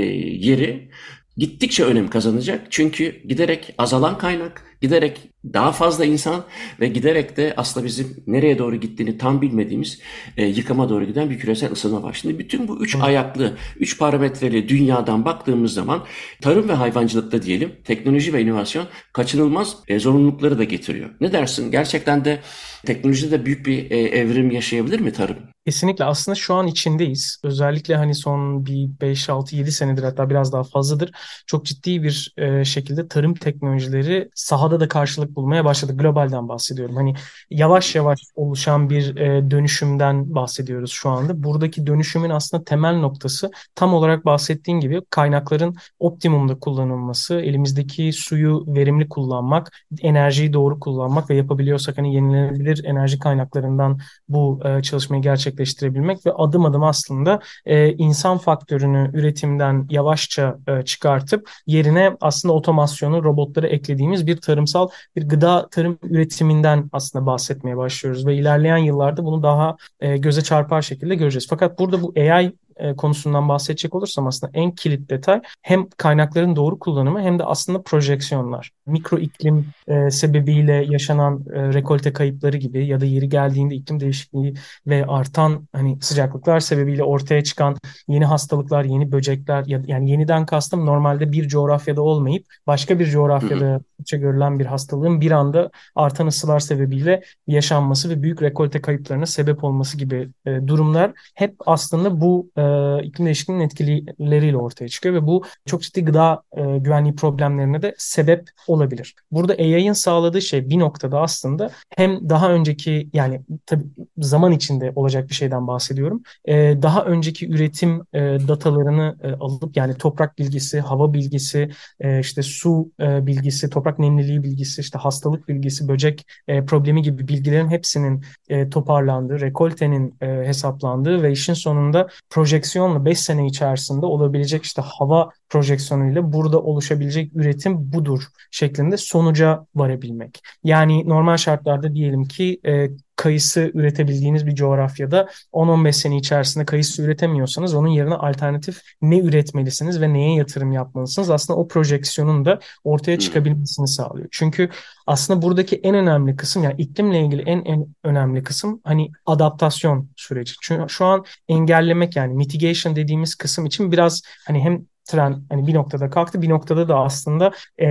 [0.47, 0.91] yeri
[1.37, 2.67] gittikçe önem kazanacak.
[2.71, 6.45] Çünkü giderek azalan kaynak, giderek daha fazla insan
[6.81, 10.01] ve giderek de aslında bizim nereye doğru gittiğini tam bilmediğimiz
[10.37, 12.19] e, yıkıma doğru giden bir küresel ısınma var.
[12.21, 16.05] Şimdi bütün bu üç ayaklı, üç parametreli dünyadan baktığımız zaman
[16.41, 21.11] tarım ve hayvancılıkta diyelim teknoloji ve inovasyon kaçınılmaz e, zorunlulukları da getiriyor.
[21.21, 21.71] Ne dersin?
[21.71, 22.41] Gerçekten de
[22.87, 25.37] teknolojide de büyük bir e, evrim yaşayabilir mi tarım?
[25.69, 27.41] Kesinlikle aslında şu an içindeyiz.
[27.45, 31.11] Özellikle hani son bir 5 6 7 senedir hatta biraz daha fazladır
[31.47, 35.97] çok ciddi bir e, şekilde tarım teknolojileri sahada sahada da karşılık bulmaya başladı.
[35.97, 36.97] Globalden bahsediyorum.
[36.97, 37.15] Hani
[37.51, 41.43] yavaş yavaş oluşan bir e, dönüşümden bahsediyoruz şu anda.
[41.43, 49.09] Buradaki dönüşümün aslında temel noktası tam olarak bahsettiğin gibi kaynakların optimumda kullanılması, elimizdeki suyu verimli
[49.09, 56.33] kullanmak, enerjiyi doğru kullanmak ve yapabiliyorsak hani yenilenebilir enerji kaynaklarından bu e, çalışmayı gerçekleştirebilmek ve
[56.33, 64.27] adım adım aslında e, insan faktörünü üretimden yavaşça e, çıkartıp yerine aslında otomasyonu, robotları eklediğimiz
[64.27, 70.17] bir tarımsal bir gıda tarım üretiminden aslında bahsetmeye başlıyoruz ve ilerleyen yıllarda bunu daha e,
[70.17, 71.47] göze çarpar şekilde göreceğiz.
[71.51, 76.79] Fakat burada bu AI e, konusundan bahsedecek olursam aslında en kilit detay hem kaynakların doğru
[76.79, 78.71] kullanımı hem de aslında projeksiyonlar.
[78.87, 84.55] Mikro iklim e, sebebiyle yaşanan e, rekolte kayıpları gibi ya da yeri geldiğinde iklim değişikliği
[84.87, 87.77] ve artan hani sıcaklıklar sebebiyle ortaya çıkan
[88.09, 93.81] yeni hastalıklar, yeni böcekler ya, yani yeniden kastım normalde bir coğrafyada olmayıp başka bir coğrafyada
[94.07, 99.97] görülen bir hastalığın bir anda artan ısılar sebebiyle yaşanması ve büyük rekolte kayıplarına sebep olması
[99.97, 102.63] gibi e, durumlar hep aslında bu e,
[103.05, 108.49] iklim değişikliğinin etkileriyle ortaya çıkıyor ve bu çok ciddi gıda e, güvenliği problemlerine de sebep
[108.67, 109.15] olabilir.
[109.31, 113.85] Burada AI'ın sağladığı şey bir noktada aslında hem daha önceki yani tabii
[114.19, 116.23] zaman içinde olacak bir şeyden bahsediyorum.
[116.45, 122.43] E, daha önceki üretim e, datalarını e, alıp yani toprak bilgisi, hava bilgisi, e, işte
[122.43, 128.25] su e, bilgisi, toprak nemliliği bilgisi, işte hastalık bilgisi, böcek e, problemi gibi bilgilerin hepsinin
[128.49, 134.83] e, toparlandığı, rekoltenin e, hesaplandığı ve işin sonunda projeksiyon projeksiyonla 5 sene içerisinde olabilecek işte
[134.83, 140.43] hava projeksiyonuyla burada oluşabilecek üretim budur şeklinde sonuca varabilmek.
[140.65, 147.75] Yani normal şartlarda diyelim ki e, kayısı üretebildiğiniz bir coğrafyada 10-15 sene içerisinde kayısı üretemiyorsanız
[147.75, 151.31] onun yerine alternatif ne üretmelisiniz ve neye yatırım yapmalısınız?
[151.31, 153.19] Aslında o projeksiyonun da ortaya hmm.
[153.19, 154.29] çıkabilmesini sağlıyor.
[154.31, 154.71] Çünkü
[155.07, 160.53] aslında buradaki en önemli kısım yani iklimle ilgili en en önemli kısım hani adaptasyon süreci.
[160.63, 165.75] Çünkü şu an engellemek yani mitigation dediğimiz kısım için biraz hani hem tren hani bir
[165.75, 167.87] noktada kalktı bir noktada da aslında e,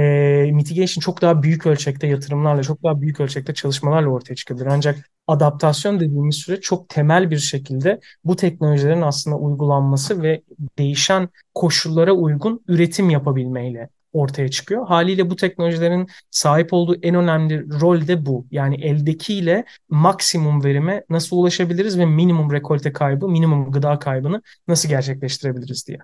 [0.51, 4.65] mitigation çok daha büyük ölçekte yatırımlarla çok daha büyük ölçekte çalışmalarla ortaya çıkabilir.
[4.65, 10.41] Ancak adaptasyon dediğimiz süre çok temel bir şekilde bu teknolojilerin aslında uygulanması ve
[10.77, 14.87] değişen koşullara uygun üretim yapabilmeyle ortaya çıkıyor.
[14.87, 18.45] Haliyle bu teknolojilerin sahip olduğu en önemli rol de bu.
[18.51, 25.87] Yani eldekiyle maksimum verime nasıl ulaşabiliriz ve minimum rekolte kaybı, minimum gıda kaybını nasıl gerçekleştirebiliriz
[25.87, 25.97] diye.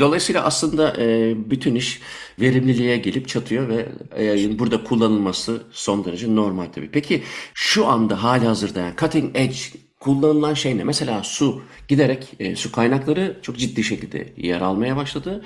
[0.00, 2.00] Dolayısıyla aslında e, bütün iş
[2.40, 6.90] verimliliğe gelip çatıyor ve AI'ın burada kullanılması son derece normal tabii.
[6.90, 7.22] Peki
[7.54, 9.58] şu anda hali hazırda yani cutting edge
[10.02, 10.84] kullanılan şey ne?
[10.84, 15.44] Mesela su giderek e, su kaynakları çok ciddi şekilde yer almaya başladı.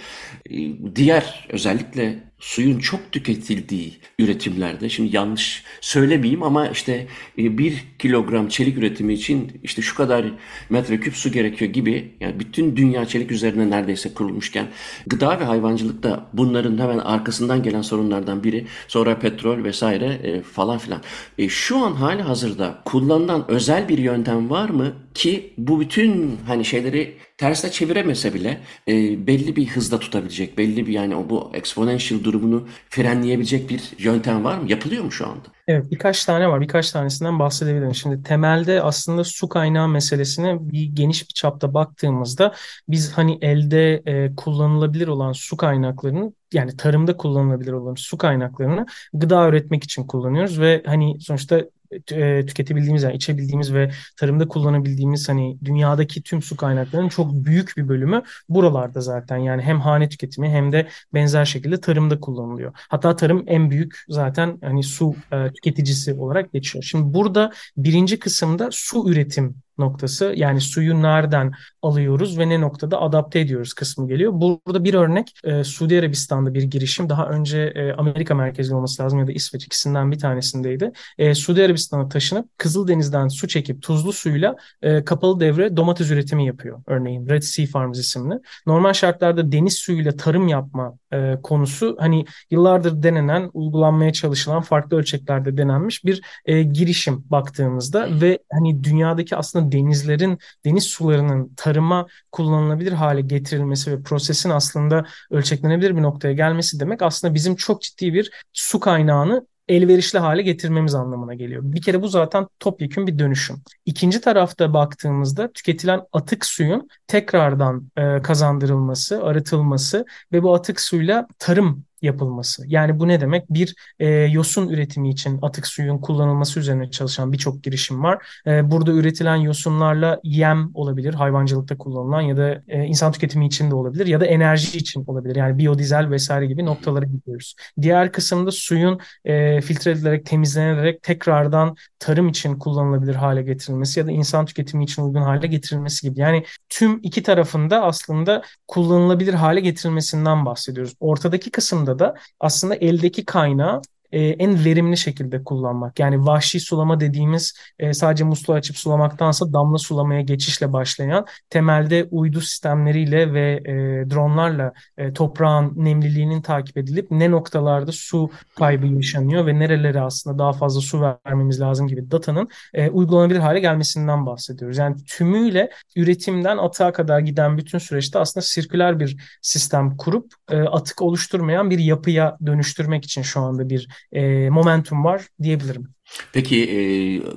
[0.51, 0.57] E,
[0.97, 7.07] diğer özellikle suyun çok tüketildiği üretimlerde şimdi yanlış söylemeyeyim ama işte
[7.39, 10.27] e, bir kilogram çelik üretimi için işte şu kadar
[10.71, 14.67] metreküp su gerekiyor gibi yani bütün dünya çelik üzerine neredeyse kurulmuşken
[15.07, 20.79] gıda ve hayvancılık da bunların hemen arkasından gelen sorunlardan biri sonra petrol vesaire e, falan
[20.79, 21.03] filan.
[21.39, 26.65] E, şu an hali hazırda kullanılan özel bir yöntem var mı ki bu bütün hani
[26.65, 32.25] şeyleri tersine çeviremese bile e, belli bir hızda tutabilecek, belli bir yani o bu exponential
[32.25, 34.71] durumunu frenleyebilecek bir yöntem var mı?
[34.71, 35.49] Yapılıyor mu şu anda?
[35.69, 36.61] Evet birkaç tane var.
[36.61, 37.95] Birkaç tanesinden bahsedebilirim.
[37.95, 42.55] Şimdi temelde aslında su kaynağı meselesine bir geniş bir çapta baktığımızda
[42.89, 49.49] biz hani elde e, kullanılabilir olan su kaynaklarını yani tarımda kullanılabilir olan su kaynaklarını gıda
[49.49, 51.65] üretmek için kullanıyoruz ve hani sonuçta
[52.13, 57.89] e, tüketebildiğimiz yani içebildiğimiz ve tarımda kullanabildiğimiz hani dünyadaki tüm su kaynaklarının çok büyük bir
[57.89, 62.73] bölümü buralarda zaten yani hem hane tüketimi hem de benzer şekilde tarımda kullanılıyor.
[62.75, 66.85] Hatta tarım en büyük zaten hani su e, tüketicisi olarak geçiyor.
[66.85, 73.41] Şimdi burada birinci kısımda su üretim noktası yani suyu nereden alıyoruz ve ne noktada adapte
[73.41, 74.33] ediyoruz kısmı geliyor.
[74.35, 79.19] Burada bir örnek e, Suudi Arabistan'da bir girişim daha önce e, Amerika merkezli olması lazım
[79.19, 80.93] ya da İsveç ikisinden bir tanesindeydi.
[81.19, 86.83] E, Suudi Arabistan'a taşınıp Kızıldeniz'den su çekip tuzlu suyla e, kapalı devre domates üretimi yapıyor
[86.87, 88.35] örneğin Red Sea Farms isimli.
[88.67, 95.57] Normal şartlarda deniz suyuyla tarım yapma e, konusu hani yıllardır denenen, uygulanmaya çalışılan farklı ölçeklerde
[95.57, 103.21] denenmiş bir e, girişim baktığımızda ve hani dünyadaki aslında denizlerin, deniz sularının tarıma kullanılabilir hale
[103.21, 108.81] getirilmesi ve prosesin aslında ölçeklenebilir bir noktaya gelmesi demek aslında bizim çok ciddi bir su
[108.81, 111.63] kaynağını elverişli hale getirmemiz anlamına geliyor.
[111.65, 113.63] Bir kere bu zaten topyekun bir dönüşüm.
[113.87, 121.86] İkinci tarafta baktığımızda tüketilen atık suyun tekrardan e, kazandırılması, arıtılması ve bu atık suyla tarım
[122.03, 122.65] yapılması.
[122.67, 123.51] Yani bu ne demek?
[123.51, 128.27] Bir e, yosun üretimi için atık suyun kullanılması üzerine çalışan birçok girişim var.
[128.47, 133.75] E, burada üretilen yosunlarla yem olabilir, hayvancılıkta kullanılan ya da e, insan tüketimi için de
[133.75, 135.37] olabilir ya da enerji için olabilir.
[135.37, 137.55] Yani biyodizel vesaire gibi noktalara gidiyoruz.
[137.83, 144.11] Diğer kısımda suyun e, filtre edilerek, temizlenerek tekrardan tarım için kullanılabilir hale getirilmesi ya da
[144.11, 146.21] insan tüketimi için uygun hale getirilmesi gibi.
[146.21, 150.95] Yani tüm iki tarafında aslında kullanılabilir hale getirilmesinden bahsediyoruz.
[151.01, 153.83] Ortadaki kısımda da aslında eldeki kaynağı
[154.13, 155.99] e, en verimli şekilde kullanmak.
[155.99, 162.41] Yani vahşi sulama dediğimiz e, sadece musluğu açıp sulamaktansa damla sulamaya geçişle başlayan temelde uydu
[162.41, 163.73] sistemleriyle ve e,
[164.11, 170.53] dronlarla e, toprağın nemliliğinin takip edilip ne noktalarda su kaybı yaşanıyor ve nerelere aslında daha
[170.53, 174.79] fazla su vermemiz lazım gibi datanın e, uygulanabilir hale gelmesinden bahsediyoruz.
[174.79, 181.03] Yani tümüyle üretimden atığa kadar giden bütün süreçte aslında sirküler bir sistem kurup e, atık
[181.03, 185.89] oluşturmayan bir yapıya dönüştürmek için şu anda bir e, momentum var diyebilirim.
[186.33, 186.79] Peki e,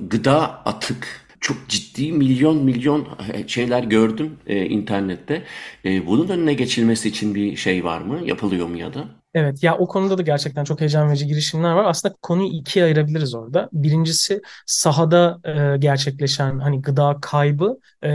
[0.08, 3.08] gıda atık çok ciddi milyon milyon
[3.46, 5.42] şeyler gördüm e, internette.
[5.84, 8.20] E, bunun önüne geçilmesi için bir şey var mı?
[8.24, 9.19] Yapılıyor mu ya da?
[9.34, 11.84] Evet ya o konuda da gerçekten çok heyecan verici girişimler var.
[11.84, 13.68] Aslında konuyu ikiye ayırabiliriz orada.
[13.72, 18.08] Birincisi sahada e, gerçekleşen hani gıda kaybı, e,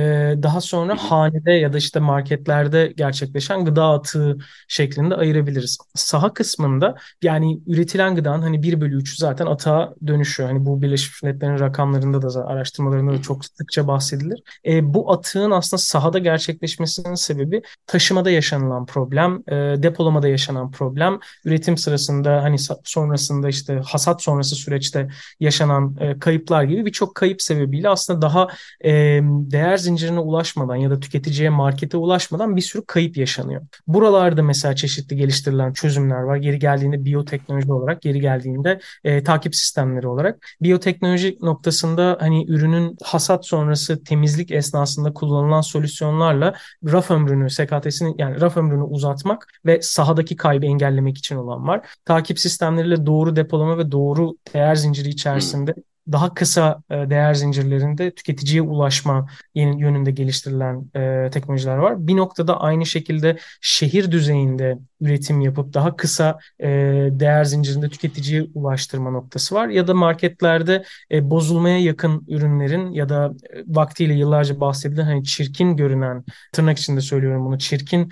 [0.44, 5.78] daha sonra hanede ya da işte marketlerde gerçekleşen gıda atığı şeklinde ayırabiliriz.
[5.96, 10.50] Saha kısmında yani üretilen gıdanın hani 1 bölü 3'ü zaten atığa dönüşüyor.
[10.50, 14.42] Hani bu Birleşmiş Milletler'in rakamlarında da araştırmalarında da çok sıkça bahsedilir.
[14.66, 21.20] E, bu atığın aslında sahada gerçekleşmesinin sebebi taşımada yaşanılan problem, e, depolamada yaşanan problem problem
[21.46, 25.08] üretim sırasında hani sonrasında işte hasat sonrası süreçte
[25.40, 28.48] yaşanan e, kayıplar gibi birçok kayıp sebebiyle aslında daha
[28.86, 28.92] e,
[29.24, 33.62] değer zincirine ulaşmadan ya da tüketiciye markete ulaşmadan bir sürü kayıp yaşanıyor.
[33.88, 36.38] Buralarda mesela çeşitli geliştirilen çözümler var.
[36.38, 40.48] Geri geldiğinde biyoteknoloji olarak, geri geldiğinde e, takip sistemleri olarak.
[40.62, 48.58] Biyoteknoloji noktasında hani ürünün hasat sonrası temizlik esnasında kullanılan solüsyonlarla raf ömrünü, SKT'sini yani raf
[48.58, 51.88] ömrünü uzatmak ve sahadaki kaybı engellemek engellemek için olan var.
[52.06, 55.74] Takip sistemleriyle doğru depolama ve doğru değer zinciri içerisinde
[56.12, 62.08] daha kısa e, değer zincirlerinde tüketiciye ulaşma yönünde geliştirilen e, teknolojiler var.
[62.08, 66.68] Bir noktada aynı şekilde şehir düzeyinde üretim yapıp daha kısa e,
[67.12, 69.68] değer zincirinde tüketiciye ulaştırma noktası var.
[69.68, 73.34] Ya da marketlerde bozulmaya yakın ürünlerin ya da
[73.68, 78.12] vaktiyle yıllarca bahsedilen hani çirkin görünen tırnak içinde söylüyorum bunu çirkin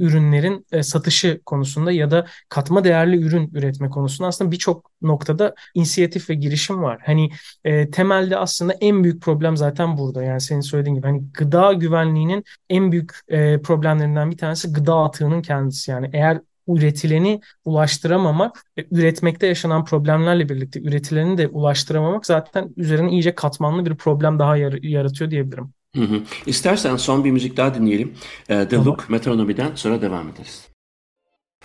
[0.00, 6.34] ürünlerin satışı konusunda ya da katma değerli ürün üretme konusunda aslında birçok noktada inisiyatif ve
[6.34, 6.98] girişim var.
[7.06, 7.30] Hani
[7.64, 10.22] e, temelde aslında en büyük problem zaten burada.
[10.22, 15.42] Yani senin söylediğin gibi hani gıda güvenliğinin en büyük e, problemlerinden bir tanesi gıda atığının
[15.42, 15.90] kendisi.
[15.90, 23.86] Yani eğer üretileni ulaştıramamak, üretmekte yaşanan problemlerle birlikte üretileni de ulaştıramamak zaten üzerine iyice katmanlı
[23.86, 25.72] bir problem daha yar- yaratıyor diyebilirim.
[25.96, 26.22] Hı hı.
[26.46, 28.14] İstersen son bir müzik daha dinleyelim.
[28.48, 28.86] E, The tamam.
[28.86, 30.69] Look Metronomi'den sonra devam ederiz.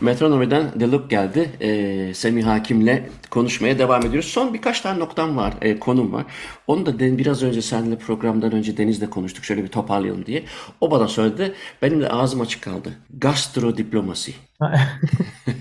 [0.01, 1.49] Metronomi'den The Look geldi.
[1.61, 4.29] Ee, Semih Hakim'le konuşmaya devam ediyoruz.
[4.29, 6.25] Son birkaç tane noktam var, e, konum var.
[6.67, 9.45] Onu da den, biraz önce seninle programdan önce Deniz'le konuştuk.
[9.45, 10.43] Şöyle bir toparlayalım diye.
[10.81, 11.53] O bana söyledi.
[11.81, 12.93] Benim de ağzım açık kaldı.
[13.09, 14.33] Gastro diplomasi.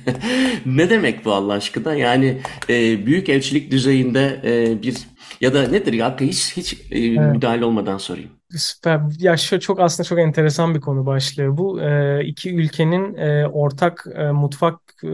[0.66, 1.94] ne demek bu Allah aşkına?
[1.94, 4.96] Yani e, büyük elçilik düzeyinde e, bir
[5.40, 6.16] ya da nedir ya?
[6.20, 7.34] Hiç, hiç e, evet.
[7.34, 8.30] müdahale olmadan sorayım.
[8.56, 9.00] Süper.
[9.18, 11.80] Ya şu çok aslında çok enteresan bir konu başlığı bu.
[11.82, 15.08] E, iki ülkenin e, ortak e, mutfak e,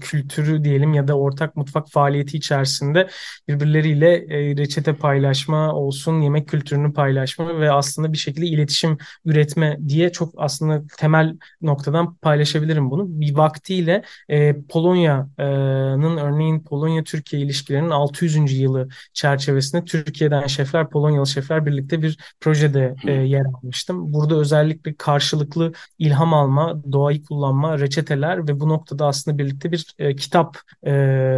[0.00, 3.08] kültürü diyelim ya da ortak mutfak faaliyeti içerisinde
[3.48, 10.12] birbirleriyle e, reçete paylaşma olsun, yemek kültürünü paylaşma ve aslında bir şekilde iletişim üretme diye
[10.12, 13.20] çok aslında temel noktadan paylaşabilirim bunu.
[13.20, 18.58] Bir vaktiyle e, Polonya'nın örneğin Polonya-Türkiye ilişkilerinin 600.
[18.60, 24.12] yılı çerçevesinde Türkiye'den şefler, Polonyalı şefler birlikte bir proje projede e, yer almıştım.
[24.12, 30.16] Burada özellikle karşılıklı ilham alma, doğayı kullanma, reçeteler ve bu noktada aslında birlikte bir e,
[30.16, 30.92] kitap e,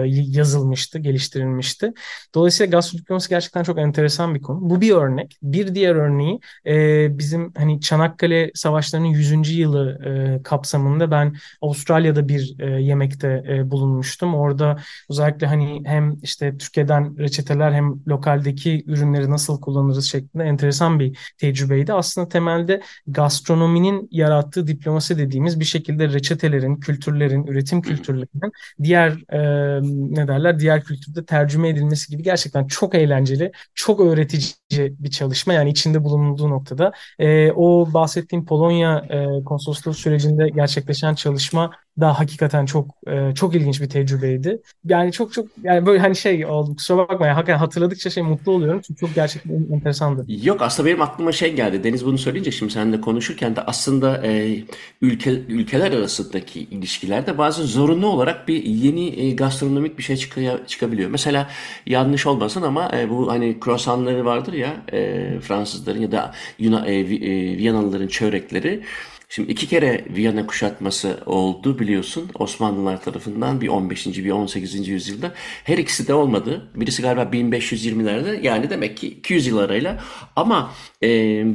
[0.08, 1.92] yazılmıştı, geliştirilmişti.
[2.34, 4.58] Dolayısıyla gastrodiploması gerçekten çok enteresan bir konu.
[4.62, 5.38] Bu bir örnek.
[5.42, 9.58] Bir diğer örneği e, bizim hani Çanakkale Savaşları'nın 100.
[9.58, 14.34] yılı e, kapsamında ben Avustralya'da bir e, yemekte e, bulunmuştum.
[14.34, 14.76] Orada
[15.10, 21.92] özellikle hani hem işte Türkiye'den reçeteler hem lokaldeki ürünleri nasıl kullanırız şeklinde enteresan bir tecrübeydi.
[21.92, 28.52] Aslında temelde gastronominin yarattığı diplomasi dediğimiz bir şekilde reçetelerin, kültürlerin, üretim kültürlerinin
[28.82, 29.80] diğer e,
[30.14, 35.52] ne derler diğer kültürde tercüme edilmesi gibi gerçekten çok eğlenceli, çok öğretici bir çalışma.
[35.52, 41.70] Yani içinde bulunduğu noktada e, o bahsettiğim Polonya e, konsolosluğu sürecinde gerçekleşen çalışma
[42.00, 44.62] da hakikaten çok e, çok ilginç bir tecrübeydi.
[44.84, 48.52] Yani çok çok yani böyle hani şey oldu kusura bakma ya hakikaten hatırladıkça şey mutlu
[48.52, 50.24] oluyorum çünkü çok gerçekten enteresandı.
[50.42, 51.84] Yok aslında benim aklıma şey geldi.
[51.84, 54.58] Deniz bunu söyleyince şimdi seninle konuşurken de aslında e,
[55.02, 61.10] ülke ülkeler arasındaki ilişkilerde bazen zorunlu olarak bir yeni e, gastronomik bir şey çıkıyor, çıkabiliyor.
[61.10, 61.48] Mesela
[61.86, 66.94] yanlış olmasın ama e, bu hani croissantları vardır ya e, Fransızların ya da Yunan, e,
[66.94, 68.82] e, Viyanalıların çörekleri.
[69.30, 74.06] Şimdi iki kere Viyana kuşatması oldu biliyorsun Osmanlılar tarafından bir 15.
[74.06, 74.88] bir 18.
[74.88, 75.32] yüzyılda.
[75.64, 76.70] Her ikisi de olmadı.
[76.74, 80.00] Birisi galiba 1520'lerde yani demek ki 200 yıl arayla.
[80.36, 80.72] Ama
[81.02, 81.08] e,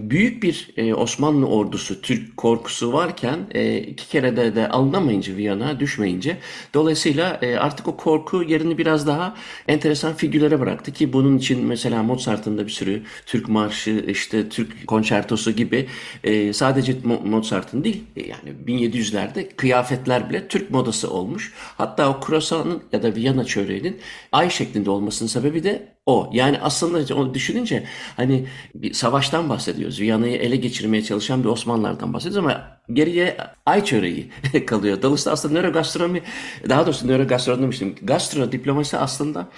[0.10, 5.80] büyük bir e, Osmanlı ordusu, Türk korkusu varken e, iki kere de, de alınamayınca Viyana
[5.80, 6.38] düşmeyince
[6.74, 9.36] dolayısıyla e, artık o korku yerini biraz daha
[9.68, 14.88] enteresan figürlere bıraktı ki bunun için mesela Mozart'ın da bir sürü Türk marşı işte Türk
[14.88, 15.88] konçertosu gibi
[16.24, 16.96] e, sadece
[17.26, 21.54] Mozart Mozart'ın değil e, yani 1700'lerde kıyafetler bile Türk modası olmuş.
[21.78, 24.00] Hatta o croissant'ın ya da Viyana çöreğinin
[24.32, 26.30] ay şeklinde olmasının sebebi de o.
[26.34, 27.84] Yani aslında onu düşününce
[28.18, 28.46] hani
[28.76, 30.00] bir savaştan bahsediyoruz.
[30.00, 34.30] Viyana'yı ele geçirmeye çalışan bir Osmanlılardan bahsediyoruz ama geriye ay çöreği
[34.68, 35.02] kalıyor.
[35.02, 36.22] Dolayısıyla aslında nörogastronomi
[36.70, 37.96] daha doğrusu nörogastronomi demiştim.
[38.02, 39.50] Gastro diplomasi aslında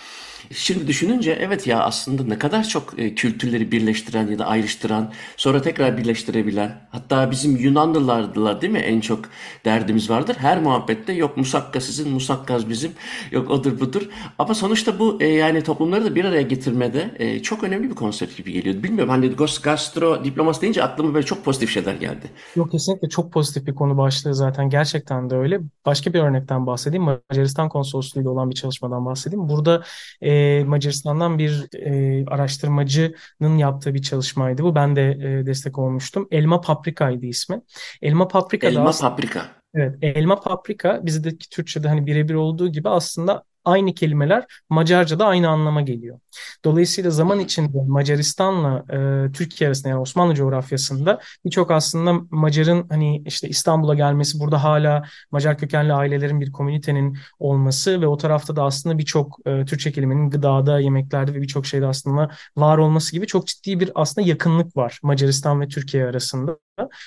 [0.52, 5.62] Şimdi düşününce evet ya aslında ne kadar çok e, kültürleri birleştiren ya da ayrıştıran, sonra
[5.62, 9.26] tekrar birleştirebilen, hatta bizim Yunanlılardılar değil mi en çok
[9.66, 10.36] derdimiz vardır.
[10.40, 12.92] Her muhabbette yok musakka sizin, musakkaz bizim,
[13.32, 14.02] yok odur budur.
[14.40, 18.38] Ama sonuçta bu e, yani toplumları da bir araya getirmede e, çok önemli bir konsept
[18.38, 18.84] gibi geliyor.
[18.84, 22.26] Bilmiyorum hani gastro diploması deyince aklıma böyle çok pozitif şeyler geldi.
[22.56, 25.60] Yok kesinlikle çok pozitif bir konu başlığı zaten gerçekten de öyle.
[25.86, 27.04] Başka bir örnekten bahsedeyim.
[27.04, 29.50] Macaristan konsolosluğuyla olan bir çalışmadan bahsedeyim.
[29.50, 29.84] Burada
[30.22, 34.76] e, Macaristan'dan bir e, araştırmacının yaptığı bir çalışmaydı bu.
[34.76, 36.28] Ben de e, destek olmuştum.
[36.32, 37.62] Elma Paprika'ydı ismi.
[38.02, 39.46] Elma Paprika Elma aslında, Paprika.
[39.76, 45.82] Evet, elma paprika bizdeki Türkçe'de hani birebir olduğu gibi aslında aynı kelimeler Macarca'da aynı anlama
[45.82, 46.20] geliyor.
[46.66, 48.86] Dolayısıyla zaman içinde Macaristan'la
[49.28, 55.04] e, Türkiye arasında yani Osmanlı coğrafyasında birçok aslında Macar'ın hani işte İstanbul'a gelmesi burada hala
[55.32, 60.30] Macar kökenli ailelerin bir komünitenin olması ve o tarafta da aslında birçok e, Türkçe kelimenin
[60.30, 65.00] gıdada, yemeklerde ve birçok şeyde aslında var olması gibi çok ciddi bir aslında yakınlık var
[65.04, 66.58] Macaristan ve Türkiye arasında.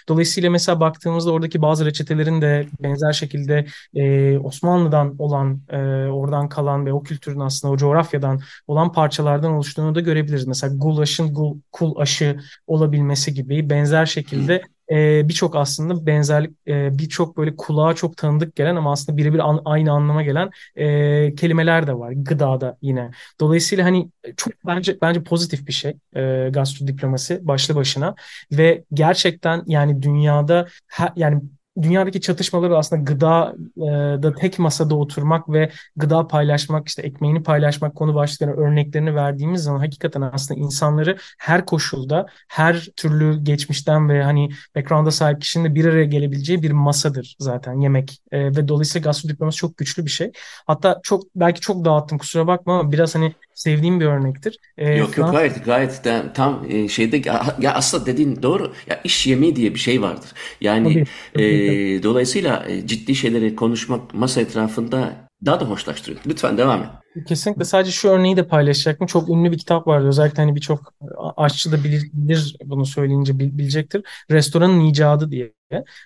[0.09, 5.77] Dolayısıyla mesela baktığımızda oradaki bazı reçetelerin de benzer şekilde e, Osmanlı'dan olan, e,
[6.11, 10.47] oradan kalan ve o kültürün aslında o coğrafyadan olan parçalardan oluştuğunu da görebiliriz.
[10.47, 17.37] Mesela gulaşın gul, kul aşı olabilmesi gibi benzer şekilde e, birçok aslında benzerlik e, birçok
[17.37, 21.99] böyle kulağa çok tanıdık gelen ama aslında birebir an, aynı anlama gelen e, kelimeler de
[21.99, 23.11] var gıdada yine.
[23.41, 26.51] Dolayısıyla hani çok bence bence pozitif bir şey e,
[26.87, 28.15] diplomasi başlı başına
[28.53, 31.43] ve gerçekten yani dünyada ha, yani
[31.83, 37.95] dünyadaki çatışmaları aslında gıda e, da tek masada oturmak ve gıda paylaşmak işte ekmeğini paylaşmak
[37.95, 44.49] konu başlıklarına örneklerini verdiğimiz zaman hakikaten aslında insanları her koşulda her türlü geçmişten ve hani
[44.77, 49.51] background'a sahip kişinin de bir araya gelebileceği bir masadır zaten yemek e, ve dolayısıyla gastro
[49.51, 50.33] çok güçlü bir şey.
[50.67, 54.59] Hatta çok belki çok dağıttım kusura bakma ama biraz hani sevdiğim bir örnektir.
[54.77, 57.17] Ee, yok yok gayet gayet de, tam e, şeyde
[57.61, 60.33] ya aslında dediğin doğru ya iş yemeği diye bir şey vardır.
[60.61, 61.05] Yani
[61.35, 61.63] tabii,
[61.99, 66.21] e, dolayısıyla e, ciddi şeyleri konuşmak masa etrafında daha da hoşlaştırıyor.
[66.27, 66.89] Lütfen devam et.
[67.27, 69.07] Kesinlikle sadece şu örneği de paylaşacaktım.
[69.07, 70.09] Çok ünlü bir kitap vardı.
[70.09, 70.93] Özellikle hani birçok
[71.37, 74.03] aşçı da bilir, bilir bunu söyleyince bilecektir.
[74.31, 75.53] Restoranın icadı diye.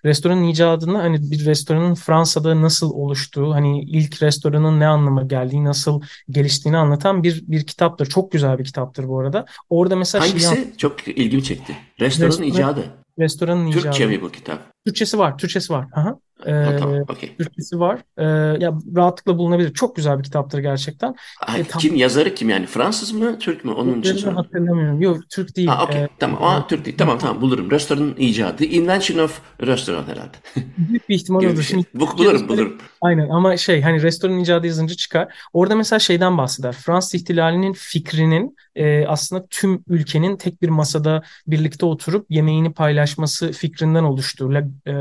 [0.05, 6.03] Restoranın icadını hani bir restoranın Fransa'da nasıl oluştuğu, hani ilk restoranın ne anlama geldiği, nasıl
[6.31, 8.07] geliştiğini anlatan bir bir kitaptır.
[8.07, 9.47] Çok güzel bir kitaptır bu arada.
[9.71, 10.55] Orada mesela Hangisi?
[10.55, 11.77] Şey, çok ilgimi çekti.
[12.01, 12.85] Restoranın restoran, icadı.
[13.19, 13.97] Restoranın Türkçe icadı.
[13.97, 14.59] Türkçe mi bu kitap?
[14.87, 15.87] Türkçesi var, Türkçesi var.
[15.95, 16.19] Aha.
[16.47, 17.37] Ha, tamam, okay.
[17.37, 18.01] Türkçesi var.
[18.19, 18.25] Ee,
[18.65, 19.75] ya rahatlıkla bulunabilir.
[19.75, 21.15] Çok güzel bir kitaptır gerçekten.
[21.47, 21.81] Ay, e, tam...
[21.81, 22.67] Kim yazarı kim yani?
[22.67, 23.73] Fransız mı, Türk mü?
[23.73, 24.37] Onun için soruyorum.
[24.37, 25.03] hatırlamıyorum.
[25.03, 25.69] Yok, Türk değil.
[25.69, 26.03] Ha, okay.
[26.03, 26.43] Ee, tamam.
[26.43, 26.97] Aa, Türk değil.
[26.99, 27.71] Tamam, tamam bulurum.
[27.71, 28.65] Restoranın icadı.
[28.65, 30.37] Invention of Restaurant herhalde.
[30.77, 31.63] Büyük bir ihtimal olur.
[31.63, 31.83] Şey.
[31.95, 32.79] Bu, bulurum, bulurum.
[33.01, 35.35] Aynen ama şey hani restoran icadı yazınca çıkar.
[35.53, 36.73] Orada mesela şeyden bahseder.
[36.73, 44.05] Fransız ihtilalinin fikrinin e, aslında tüm ülkenin tek bir masada birlikte oturup yemeğini paylaşması fikrinden
[44.05, 44.53] oluştuğu.
[44.87, 44.93] E,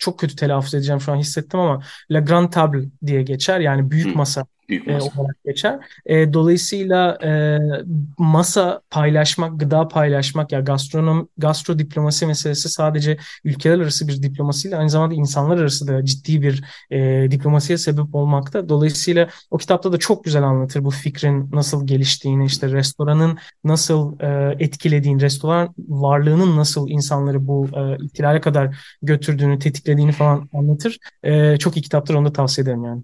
[0.00, 3.60] çok kötü telaffuz edeceğim şu an hissettim ama La Grande Table diye geçer.
[3.60, 5.20] Yani büyük masa Büyük e, masa.
[5.20, 5.78] olarak geçer.
[6.06, 7.58] E, dolayısıyla e,
[8.18, 14.90] masa paylaşmak, gıda paylaşmak ya gastronom gastro diplomasi meselesi sadece ülkeler arası bir diplomasiyle aynı
[14.90, 18.68] zamanda insanlar arası da ciddi bir e, diplomasiye sebep olmakta.
[18.68, 24.56] Dolayısıyla o kitapta da çok güzel anlatır bu fikrin nasıl geliştiğini, işte restoranın nasıl e,
[24.64, 30.98] etkilediğini, restoran varlığının nasıl insanları bu e, ihtilale kadar götürdüğünü, tetiklediğini falan anlatır.
[31.22, 33.02] E, çok iyi kitaptır, onu da tavsiye ederim yani.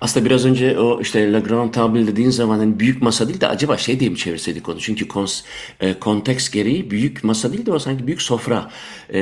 [0.00, 3.48] Aslında biraz önce o işte Le Grand Table dediğin zaman hani büyük masa değil de
[3.48, 4.80] acaba şey diye mi çevirseydik onu?
[4.80, 5.42] Çünkü kons,
[5.80, 8.70] e, konteks gereği büyük masa değil de o sanki büyük sofra.
[9.08, 9.20] E,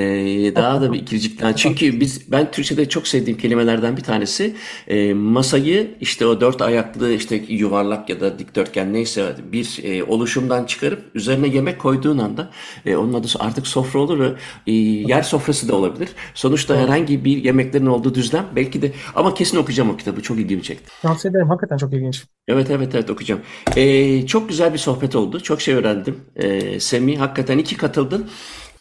[0.54, 1.52] daha da bir ikircikten.
[1.52, 4.54] Çünkü biz ben Türkçe'de çok sevdiğim kelimelerden bir tanesi
[4.88, 10.64] e, masayı işte o dört ayaklı işte yuvarlak ya da dikdörtgen neyse bir e, oluşumdan
[10.64, 12.50] çıkarıp üzerine yemek koyduğun anda
[12.86, 14.32] e, onun adı artık sofra olur ve
[14.66, 16.08] e, yer sofrası da olabilir.
[16.34, 20.22] Sonuçta herhangi bir yemeklerin olduğu düzlem belki de ama kesin okuyacağım o kitabı.
[20.22, 20.92] Çok ilgimi çekti.
[21.02, 21.48] Tavsiye ederim.
[21.48, 22.24] Hakikaten çok ilginç.
[22.48, 23.40] Evet evet evet okuyacağım.
[23.76, 25.40] Ee, çok güzel bir sohbet oldu.
[25.40, 26.16] Çok şey öğrendim.
[26.36, 28.30] Ee, Semih hakikaten iki katıldın.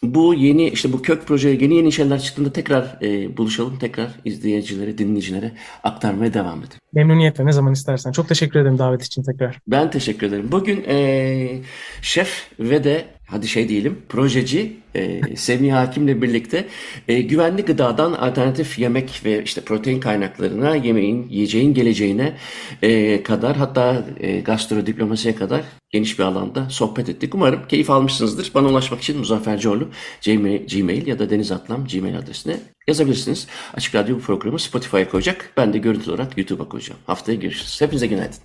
[0.02, 3.78] Bu yeni işte bu kök projeye yeni yeni şeyler çıktığında tekrar e, buluşalım.
[3.78, 5.52] Tekrar izleyicilere, dinleyicilere
[5.82, 6.78] aktarmaya devam edelim.
[6.92, 8.12] Memnuniyetle ne zaman istersen.
[8.12, 9.58] Çok teşekkür ederim davet için tekrar.
[9.68, 10.52] Ben teşekkür ederim.
[10.52, 11.60] Bugün e,
[12.02, 16.66] şef ve de hadi şey diyelim projeci e, Semih Hakim'le birlikte
[17.08, 22.36] e, güvenli gıdadan alternatif yemek ve işte protein kaynaklarına yemeğin, yiyeceğin geleceğine
[22.82, 27.34] e, kadar hatta e, gastrodiplomasiye kadar geniş bir alanda sohbet ettik.
[27.34, 28.50] Umarım keyif almışsınızdır.
[28.54, 29.88] Bana ulaşmak için Muzaffer Coğlu
[30.24, 32.56] Gmail, ya da Deniz Atlam Gmail adresine
[32.88, 33.46] yazabilirsiniz.
[33.74, 35.52] Açık Radyo bu programı Spotify'a koyacak.
[35.56, 37.00] Ben de görüntü olarak YouTube'a koyacağım.
[37.06, 37.80] Haftaya görüşürüz.
[37.80, 38.40] Hepinize günaydın.